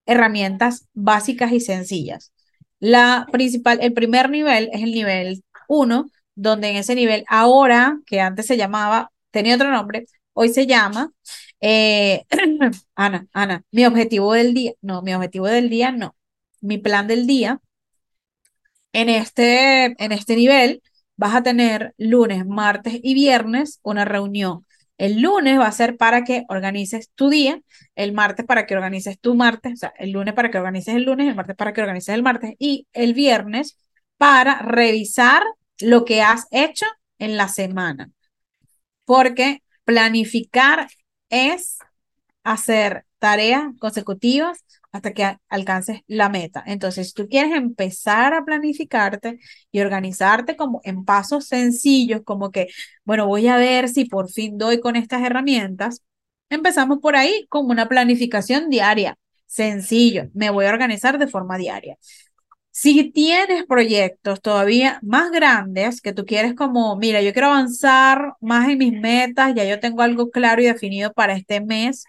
herramientas 0.06 0.88
básicas 0.94 1.52
y 1.52 1.60
sencillas. 1.60 2.32
La 2.80 3.26
principal, 3.32 3.78
el 3.82 3.92
primer 3.94 4.30
nivel 4.30 4.70
es 4.72 4.82
el 4.82 4.92
nivel 4.92 5.44
1, 5.68 6.06
donde 6.34 6.70
en 6.70 6.76
ese 6.76 6.94
nivel 6.94 7.24
ahora, 7.28 7.98
que 8.06 8.20
antes 8.20 8.46
se 8.46 8.56
llamaba, 8.56 9.10
tenía 9.34 9.56
otro 9.56 9.70
nombre, 9.70 10.06
hoy 10.32 10.48
se 10.50 10.66
llama, 10.66 11.12
eh, 11.60 12.24
Ana, 12.96 13.26
Ana, 13.32 13.64
mi 13.72 13.84
objetivo 13.86 14.32
del 14.34 14.54
día, 14.54 14.72
no, 14.82 15.02
mi 15.02 15.14
objetivo 15.14 15.46
del 15.46 15.70
día 15.70 15.92
no, 15.92 16.16
mi 16.60 16.78
plan 16.78 17.06
del 17.08 17.26
día, 17.26 17.60
en 18.92 19.08
este, 19.08 19.86
en 20.02 20.12
este 20.12 20.36
nivel 20.36 20.82
vas 21.16 21.34
a 21.34 21.42
tener 21.42 21.94
lunes, 21.98 22.46
martes 22.46 22.98
y 23.02 23.14
viernes 23.14 23.80
una 23.82 24.04
reunión. 24.04 24.66
El 24.96 25.20
lunes 25.20 25.58
va 25.58 25.66
a 25.66 25.72
ser 25.72 25.96
para 25.96 26.22
que 26.24 26.44
organices 26.48 27.10
tu 27.14 27.28
día, 27.28 27.60
el 27.96 28.12
martes 28.12 28.46
para 28.46 28.66
que 28.66 28.76
organices 28.76 29.18
tu 29.20 29.34
martes, 29.34 29.72
o 29.74 29.76
sea, 29.76 29.92
el 29.98 30.12
lunes 30.12 30.34
para 30.34 30.50
que 30.50 30.58
organices 30.58 30.94
el 30.94 31.04
lunes, 31.04 31.28
el 31.28 31.34
martes 31.34 31.56
para 31.56 31.72
que 31.72 31.80
organices 31.80 32.14
el 32.14 32.22
martes 32.22 32.54
y 32.58 32.86
el 32.92 33.14
viernes 33.14 33.78
para 34.18 34.60
revisar 34.60 35.42
lo 35.80 36.04
que 36.04 36.22
has 36.22 36.46
hecho 36.52 36.86
en 37.18 37.36
la 37.36 37.48
semana. 37.48 38.10
Porque 39.04 39.62
planificar 39.84 40.88
es 41.28 41.78
hacer 42.44 43.06
tareas 43.18 43.64
consecutivas 43.80 44.64
hasta 44.92 45.12
que 45.12 45.38
alcances 45.48 46.00
la 46.06 46.28
meta. 46.28 46.62
Entonces, 46.66 47.08
si 47.08 47.14
tú 47.14 47.28
quieres 47.28 47.52
empezar 47.56 48.34
a 48.34 48.44
planificarte 48.44 49.40
y 49.72 49.80
organizarte 49.80 50.56
como 50.56 50.80
en 50.84 51.04
pasos 51.04 51.46
sencillos, 51.46 52.22
como 52.24 52.50
que, 52.52 52.68
bueno, 53.04 53.26
voy 53.26 53.48
a 53.48 53.56
ver 53.56 53.88
si 53.88 54.04
por 54.04 54.30
fin 54.30 54.56
doy 54.58 54.80
con 54.80 54.94
estas 54.96 55.22
herramientas, 55.22 56.02
empezamos 56.48 56.98
por 57.00 57.16
ahí 57.16 57.46
como 57.48 57.70
una 57.70 57.88
planificación 57.88 58.70
diaria. 58.70 59.16
Sencillo, 59.46 60.30
me 60.34 60.50
voy 60.50 60.66
a 60.66 60.70
organizar 60.70 61.18
de 61.18 61.26
forma 61.28 61.58
diaria. 61.58 61.96
Si 62.76 63.12
tienes 63.12 63.64
proyectos 63.66 64.40
todavía 64.42 64.98
más 65.02 65.30
grandes 65.30 66.00
que 66.00 66.12
tú 66.12 66.24
quieres 66.26 66.54
como, 66.54 66.96
mira, 66.96 67.22
yo 67.22 67.32
quiero 67.32 67.48
avanzar 67.48 68.34
más 68.40 68.68
en 68.68 68.78
mis 68.78 68.92
metas, 68.92 69.54
ya 69.54 69.64
yo 69.64 69.78
tengo 69.78 70.02
algo 70.02 70.30
claro 70.30 70.60
y 70.60 70.64
definido 70.66 71.12
para 71.12 71.34
este 71.36 71.60
mes, 71.60 72.04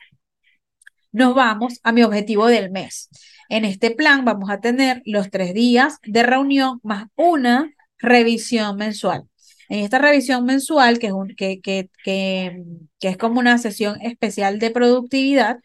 nos 1.12 1.36
vamos 1.36 1.80
a 1.84 1.92
mi 1.92 2.02
objetivo 2.02 2.48
del 2.48 2.72
mes. 2.72 3.10
En 3.48 3.64
este 3.64 3.92
plan 3.92 4.26
vamos 4.26 4.50
a 4.50 4.60
tener 4.60 5.04
los 5.06 5.30
tres 5.30 5.54
días 5.54 6.00
de 6.04 6.24
reunión 6.24 6.80
más 6.82 7.10
una 7.16 7.72
revisión 8.00 8.76
mensual. 8.78 9.26
En 9.70 9.82
esta 9.82 10.00
revisión 10.00 10.46
mensual, 10.46 10.98
que 10.98 11.08
es, 11.08 11.14
un, 11.14 11.36
que, 11.36 11.62
que, 11.62 11.92
que, 12.04 12.64
que 13.00 13.08
es 13.10 13.18
como 13.18 13.40
una 13.40 13.60
sesión 13.60 14.02
especial 14.02 14.58
de 14.58 14.72
productividad, 14.72 15.60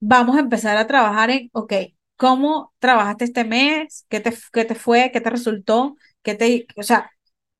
vamos 0.00 0.36
a 0.38 0.40
empezar 0.40 0.78
a 0.78 0.86
trabajar 0.86 1.30
en, 1.30 1.50
ok, 1.52 1.74
¿Cómo 2.20 2.74
trabajaste 2.80 3.24
este 3.26 3.44
mes? 3.46 4.06
¿Qué 4.10 4.20
te, 4.20 4.32
qué 4.52 4.64
te 4.66 4.74
fue? 4.74 5.10
¿Qué 5.12 5.20
te 5.22 5.30
resultó? 5.30 5.96
¿Qué 6.22 6.34
te, 6.34 6.66
o 6.76 6.82
sea, 6.82 7.10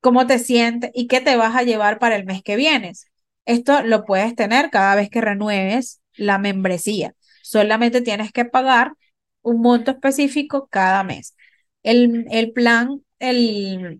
cómo 0.01 0.27
te 0.27 0.37
sientes 0.39 0.91
y 0.93 1.07
qué 1.07 1.19
te 1.21 1.35
vas 1.35 1.55
a 1.55 1.63
llevar 1.63 1.99
para 1.99 2.15
el 2.15 2.25
mes 2.25 2.43
que 2.43 2.55
vienes? 2.57 3.07
Esto 3.45 3.81
lo 3.83 4.05
puedes 4.05 4.35
tener 4.35 4.69
cada 4.69 4.95
vez 4.95 5.09
que 5.09 5.21
renueves 5.21 6.01
la 6.15 6.37
membresía. 6.37 7.15
Solamente 7.43 8.01
tienes 8.01 8.31
que 8.31 8.45
pagar 8.45 8.93
un 9.41 9.61
monto 9.61 9.91
específico 9.91 10.67
cada 10.69 11.03
mes. 11.03 11.35
El, 11.83 12.27
el 12.31 12.51
plan, 12.53 13.01
el, 13.19 13.99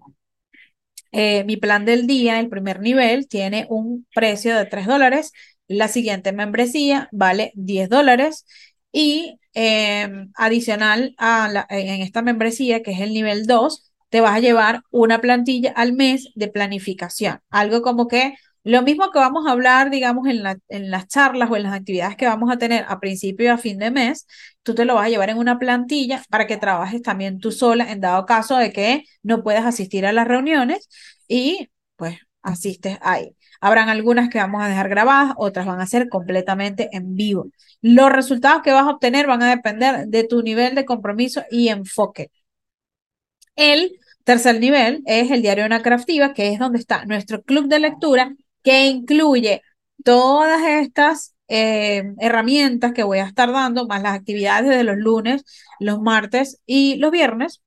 eh, 1.12 1.43
mi 1.45 1.58
plan 1.58 1.86
del 1.86 2.08
día, 2.08 2.39
el 2.39 2.50
primer 2.50 2.80
nivel, 2.80 3.28
tiene 3.28 3.65
un 3.69 4.08
precio 4.13 4.56
de 4.58 4.65
3 4.65 4.88
dólares. 4.88 5.32
La 5.67 5.88
siguiente 5.88 6.32
membresía 6.34 7.10
vale 7.12 7.52
10 7.56 7.89
dólares 7.89 8.45
y 8.91 9.39
em, 9.54 10.32
adicional 10.36 11.14
a 11.18 11.50
la, 11.50 11.66
en 11.70 12.02
esta 12.02 12.22
membresía, 12.22 12.82
que 12.84 12.92
es 12.92 13.00
el 13.02 13.14
nivel 13.14 13.46
2, 13.46 13.92
te 14.10 14.22
vas 14.22 14.36
a 14.36 14.40
llevar 14.40 14.82
una 14.92 15.22
plantilla 15.22 15.72
al 15.76 15.94
mes 15.94 16.30
de 16.36 16.48
planificación. 16.50 17.40
Algo 17.50 17.82
como 17.82 18.08
que 18.08 18.36
lo 18.64 18.82
mismo 18.84 19.12
que 19.12 19.20
vamos 19.20 19.48
a 19.48 19.52
hablar, 19.52 19.90
digamos, 19.90 20.28
en, 20.28 20.44
la, 20.44 20.58
en 20.68 20.92
las 20.92 21.08
charlas 21.08 21.50
o 21.50 21.56
en 21.56 21.64
las 21.64 21.74
actividades 21.74 22.16
que 22.16 22.28
vamos 22.28 22.52
a 22.52 22.58
tener 22.58 22.86
a 22.88 23.00
principio 23.00 23.46
y 23.48 23.50
a 23.50 23.58
fin 23.58 23.80
de 23.80 23.90
mes, 23.92 24.28
tú 24.64 24.76
te 24.76 24.86
lo 24.86 24.96
vas 24.96 25.08
a 25.08 25.10
llevar 25.10 25.30
en 25.30 25.38
una 25.38 25.58
plantilla 25.58 26.24
para 26.30 26.46
que 26.48 26.58
trabajes 26.58 27.02
también 27.02 27.40
tú 27.40 27.52
sola 27.52 27.92
en 27.92 28.02
dado 28.02 28.26
caso 28.26 28.58
de 28.58 28.72
que 28.72 29.04
no 29.24 29.44
puedas 29.44 29.66
asistir 29.66 30.06
a 30.06 30.12
las 30.14 30.28
reuniones 30.28 30.88
y 31.28 31.70
pues 31.96 32.18
asistes 32.44 32.98
ahí. 33.02 33.36
Habrán 33.62 33.89
algunas 33.89 34.30
que 34.30 34.39
vamos 34.39 34.63
a 34.63 34.67
dejar 34.67 34.89
grabadas, 34.89 35.34
otras 35.38 35.65
van 35.67 35.80
a 35.80 35.86
ser 35.86 36.10
completamente 36.10 36.89
en 36.91 37.15
vivo. 37.15 37.47
Los 37.82 38.12
resultados 38.12 38.63
que 38.63 38.71
vas 38.71 38.84
a 38.88 38.89
obtener 38.89 39.28
van 39.28 39.43
a 39.43 39.50
depender 39.50 40.08
de 40.08 40.24
tu 40.26 40.41
nivel 40.41 40.76
de 40.76 40.86
compromiso 40.86 41.43
y 41.52 41.69
enfoque. 41.69 42.32
El 43.56 44.00
tercer 44.24 44.60
nivel 44.60 45.04
es 45.06 45.32
el 45.32 45.41
diario 45.41 45.63
de 45.63 45.67
una 45.67 45.82
craftiva, 45.84 46.34
que 46.34 46.52
es 46.52 46.60
donde 46.60 46.80
está 46.80 47.06
nuestro 47.06 47.41
club 47.43 47.67
de 47.67 47.80
lectura, 47.80 48.36
que 48.63 48.88
incluye 48.88 49.62
todas 50.04 50.62
estas 50.65 51.36
eh, 51.47 52.13
herramientas 52.19 52.93
que 52.93 53.04
voy 53.04 53.19
a 53.19 53.26
estar 53.26 53.52
dando, 53.52 53.88
más 53.88 54.02
las 54.02 54.15
actividades 54.15 54.69
de 54.69 54.84
los 54.84 54.97
lunes, 54.97 55.43
los 55.80 56.00
martes 56.02 56.62
y 56.65 56.95
los 56.95 57.12
viernes. 57.12 57.62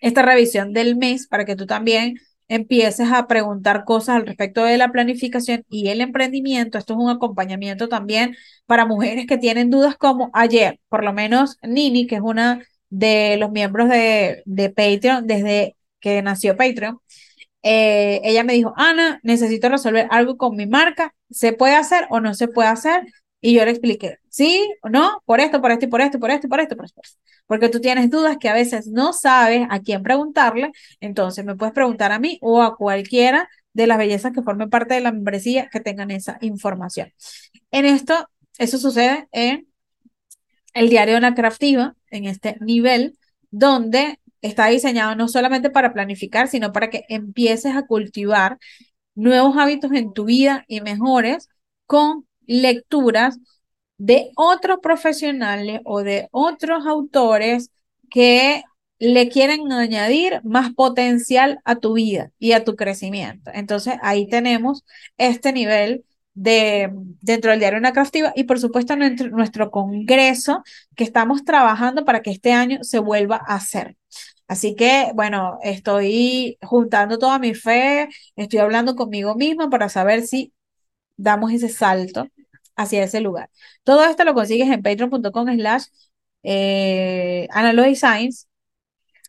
Esta 0.00 0.22
revisión 0.22 0.72
del 0.72 0.96
mes 0.96 1.26
para 1.26 1.44
que 1.44 1.56
tú 1.56 1.66
también 1.66 2.14
empieces 2.48 3.12
a 3.12 3.26
preguntar 3.26 3.84
cosas 3.84 4.16
al 4.16 4.26
respecto 4.26 4.64
de 4.64 4.78
la 4.78 4.90
planificación 4.90 5.64
y 5.68 5.88
el 5.88 6.00
emprendimiento. 6.00 6.78
Esto 6.78 6.94
es 6.94 6.98
un 6.98 7.10
acompañamiento 7.10 7.88
también 7.88 8.36
para 8.66 8.86
mujeres 8.86 9.26
que 9.26 9.38
tienen 9.38 9.70
dudas 9.70 9.96
como 9.96 10.30
ayer, 10.32 10.80
por 10.88 11.04
lo 11.04 11.12
menos 11.12 11.58
Nini, 11.62 12.06
que 12.06 12.16
es 12.16 12.22
una 12.22 12.62
de 12.90 13.36
los 13.38 13.50
miembros 13.50 13.88
de, 13.88 14.42
de 14.46 14.70
Patreon 14.70 15.26
desde 15.26 15.76
que 16.00 16.22
nació 16.22 16.56
Patreon. 16.56 16.98
Eh, 17.62 18.20
ella 18.24 18.44
me 18.44 18.54
dijo, 18.54 18.72
Ana, 18.76 19.20
necesito 19.22 19.68
resolver 19.68 20.06
algo 20.10 20.36
con 20.36 20.56
mi 20.56 20.66
marca, 20.66 21.14
¿se 21.30 21.52
puede 21.52 21.74
hacer 21.76 22.06
o 22.10 22.20
no 22.20 22.34
se 22.34 22.48
puede 22.48 22.68
hacer? 22.68 23.02
Y 23.40 23.54
yo 23.54 23.64
le 23.64 23.70
expliqué, 23.70 24.18
sí 24.28 24.68
o 24.82 24.88
no, 24.88 25.22
por 25.24 25.40
esto, 25.40 25.60
por 25.60 25.70
esto 25.70 25.86
y 25.86 25.88
por 25.88 26.00
esto, 26.00 26.18
por 26.18 26.30
esto, 26.30 26.48
por 26.48 26.60
esto, 26.60 26.76
por 26.76 26.84
esto. 26.86 27.02
Porque 27.46 27.68
tú 27.68 27.80
tienes 27.80 28.10
dudas 28.10 28.36
que 28.38 28.48
a 28.48 28.54
veces 28.54 28.88
no 28.88 29.12
sabes 29.12 29.66
a 29.70 29.80
quién 29.80 30.02
preguntarle, 30.02 30.72
entonces 31.00 31.44
me 31.44 31.54
puedes 31.56 31.72
preguntar 31.74 32.12
a 32.12 32.18
mí 32.18 32.38
o 32.42 32.62
a 32.62 32.76
cualquiera 32.76 33.48
de 33.72 33.86
las 33.86 33.98
bellezas 33.98 34.32
que 34.32 34.42
formen 34.42 34.70
parte 34.70 34.94
de 34.94 35.00
la 35.00 35.12
membresía 35.12 35.68
que 35.70 35.80
tengan 35.80 36.10
esa 36.10 36.38
información. 36.40 37.12
En 37.70 37.84
esto, 37.86 38.28
eso 38.58 38.78
sucede 38.78 39.28
en 39.32 39.68
el 40.74 40.88
diario 40.88 41.14
de 41.14 41.20
la 41.20 41.34
craftiva, 41.34 41.94
en 42.10 42.24
este 42.26 42.56
nivel, 42.60 43.18
donde 43.50 44.20
está 44.42 44.66
diseñado 44.66 45.14
no 45.16 45.28
solamente 45.28 45.70
para 45.70 45.92
planificar, 45.92 46.48
sino 46.48 46.72
para 46.72 46.90
que 46.90 47.04
empieces 47.08 47.74
a 47.76 47.86
cultivar 47.86 48.58
nuevos 49.14 49.56
hábitos 49.56 49.92
en 49.92 50.12
tu 50.12 50.24
vida 50.24 50.64
y 50.68 50.80
mejores 50.80 51.48
con 51.86 52.27
lecturas 52.48 53.38
de 53.98 54.30
otros 54.36 54.78
profesionales 54.82 55.80
o 55.84 56.02
de 56.02 56.28
otros 56.32 56.86
autores 56.86 57.70
que 58.10 58.64
le 58.98 59.28
quieren 59.28 59.70
añadir 59.72 60.40
más 60.44 60.72
potencial 60.74 61.60
a 61.64 61.76
tu 61.76 61.94
vida 61.94 62.32
y 62.38 62.52
a 62.52 62.64
tu 62.64 62.74
crecimiento. 62.76 63.50
Entonces 63.54 63.96
ahí 64.02 64.28
tenemos 64.28 64.84
este 65.18 65.52
nivel 65.52 66.04
de, 66.34 66.90
dentro 67.20 67.50
del 67.50 67.60
diario 67.60 67.78
Una 67.78 67.92
Craftiva 67.92 68.32
y 68.34 68.44
por 68.44 68.58
supuesto 68.60 68.96
nuestro, 68.96 69.28
nuestro 69.30 69.70
congreso 69.70 70.62
que 70.96 71.04
estamos 71.04 71.44
trabajando 71.44 72.04
para 72.04 72.22
que 72.22 72.30
este 72.30 72.52
año 72.52 72.78
se 72.82 72.98
vuelva 72.98 73.36
a 73.46 73.56
hacer. 73.56 73.96
Así 74.48 74.74
que, 74.74 75.10
bueno, 75.14 75.58
estoy 75.62 76.58
juntando 76.62 77.18
toda 77.18 77.38
mi 77.38 77.54
fe, 77.54 78.08
estoy 78.34 78.60
hablando 78.60 78.96
conmigo 78.96 79.34
misma 79.34 79.68
para 79.68 79.88
saber 79.90 80.26
si 80.26 80.54
damos 81.16 81.52
ese 81.52 81.68
salto 81.68 82.28
hacia 82.78 83.04
ese 83.04 83.20
lugar. 83.20 83.50
Todo 83.82 84.04
esto 84.04 84.24
lo 84.24 84.34
consigues 84.34 84.68
en 84.70 84.82
patreon.com 84.82 85.48
slash 85.54 85.84
eh, 86.42 87.48
Science 87.94 88.46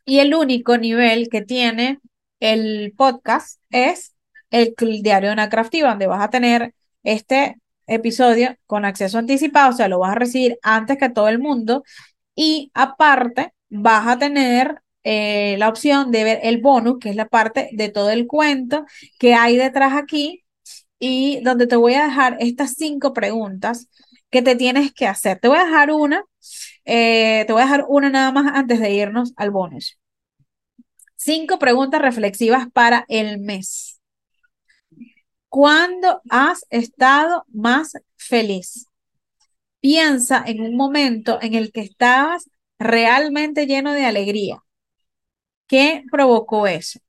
y 0.06 0.20
el 0.20 0.34
único 0.34 0.78
nivel 0.78 1.30
que 1.30 1.42
tiene 1.42 2.00
el 2.40 2.94
podcast 2.96 3.60
es 3.70 4.16
el 4.52 4.74
diario 5.04 5.30
de 5.30 5.34
una 5.34 5.50
craftiva, 5.50 5.90
donde 5.90 6.08
vas 6.08 6.24
a 6.24 6.30
tener 6.30 6.74
este 7.04 7.58
episodio 7.88 8.56
con 8.68 8.86
acceso 8.86 9.18
anticipado, 9.18 9.72
o 9.72 9.74
sea, 9.74 9.88
lo 9.88 10.00
vas 10.00 10.12
a 10.12 10.16
recibir 10.16 10.58
antes 10.62 10.98
que 10.98 11.10
todo 11.10 11.28
el 11.28 11.40
mundo 11.40 11.84
y 12.36 12.72
aparte 12.74 13.54
vas 13.70 14.08
a 14.08 14.20
tener 14.20 14.82
eh, 15.04 15.56
la 15.58 15.70
opción 15.70 16.12
de 16.12 16.24
ver 16.24 16.40
el 16.44 16.62
bonus, 16.62 17.00
que 17.00 17.10
es 17.10 17.16
la 17.16 17.28
parte 17.28 17.70
de 17.74 17.90
todo 17.90 18.10
el 18.12 18.28
cuento 18.28 18.86
que 19.18 19.34
hay 19.34 19.58
detrás 19.58 19.94
aquí 19.94 20.44
y 21.00 21.42
donde 21.42 21.68
te 21.68 21.76
voy 21.78 21.94
a 21.96 22.06
dejar 22.06 22.38
estas 22.40 22.74
cinco 22.74 23.14
preguntas 23.14 23.90
que 24.30 24.42
te 24.42 24.56
tienes 24.56 24.94
que 24.94 25.08
hacer. 25.08 25.40
Te 25.40 25.48
voy 25.48 25.58
a 25.58 25.66
dejar 25.66 25.92
una, 25.92 26.24
eh, 26.86 27.46
te 27.48 27.54
voy 27.54 27.62
a 27.62 27.66
dejar 27.66 27.86
una 27.88 28.10
nada 28.10 28.32
más 28.32 28.52
antes 28.54 28.80
de 28.80 28.92
irnos 28.92 29.34
al 29.38 29.52
bonus. 29.52 29.98
Cinco 31.16 31.60
preguntas 31.60 32.02
reflexivas 32.02 32.68
para 32.72 33.06
el 33.08 33.40
mes. 33.40 34.00
¿Cuándo 35.48 36.22
has 36.30 36.66
estado 36.70 37.44
más 37.48 37.94
feliz? 38.16 38.86
Piensa 39.80 40.44
en 40.46 40.62
un 40.62 40.76
momento 40.76 41.40
en 41.42 41.56
el 41.56 41.72
que 41.72 41.82
estabas 41.82 42.50
realmente 42.78 43.66
lleno 43.66 43.94
de 43.94 44.06
alegría. 44.06 44.64
¿Qué 45.68 46.04
provocó 46.12 46.68
eso? 46.68 47.00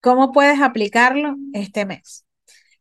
¿Cómo 0.00 0.32
puedes 0.32 0.60
aplicarlo 0.60 1.36
este 1.52 1.86
mes? 1.86 2.24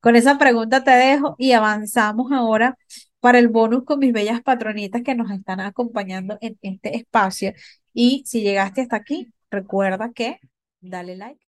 Con 0.01 0.15
esa 0.15 0.37
pregunta 0.37 0.83
te 0.83 0.91
dejo 0.91 1.35
y 1.37 1.51
avanzamos 1.53 2.31
ahora 2.31 2.77
para 3.19 3.39
el 3.39 3.47
bonus 3.49 3.83
con 3.85 3.99
mis 3.99 4.13
bellas 4.13 4.41
patronitas 4.41 5.01
que 5.03 5.15
nos 5.15 5.31
están 5.31 5.59
acompañando 5.59 6.37
en 6.41 6.57
este 6.61 6.95
espacio. 6.97 7.53
Y 7.93 8.23
si 8.25 8.41
llegaste 8.41 8.81
hasta 8.81 8.95
aquí, 8.97 9.33
recuerda 9.51 10.11
que 10.13 10.39
dale 10.81 11.15
like. 11.17 11.46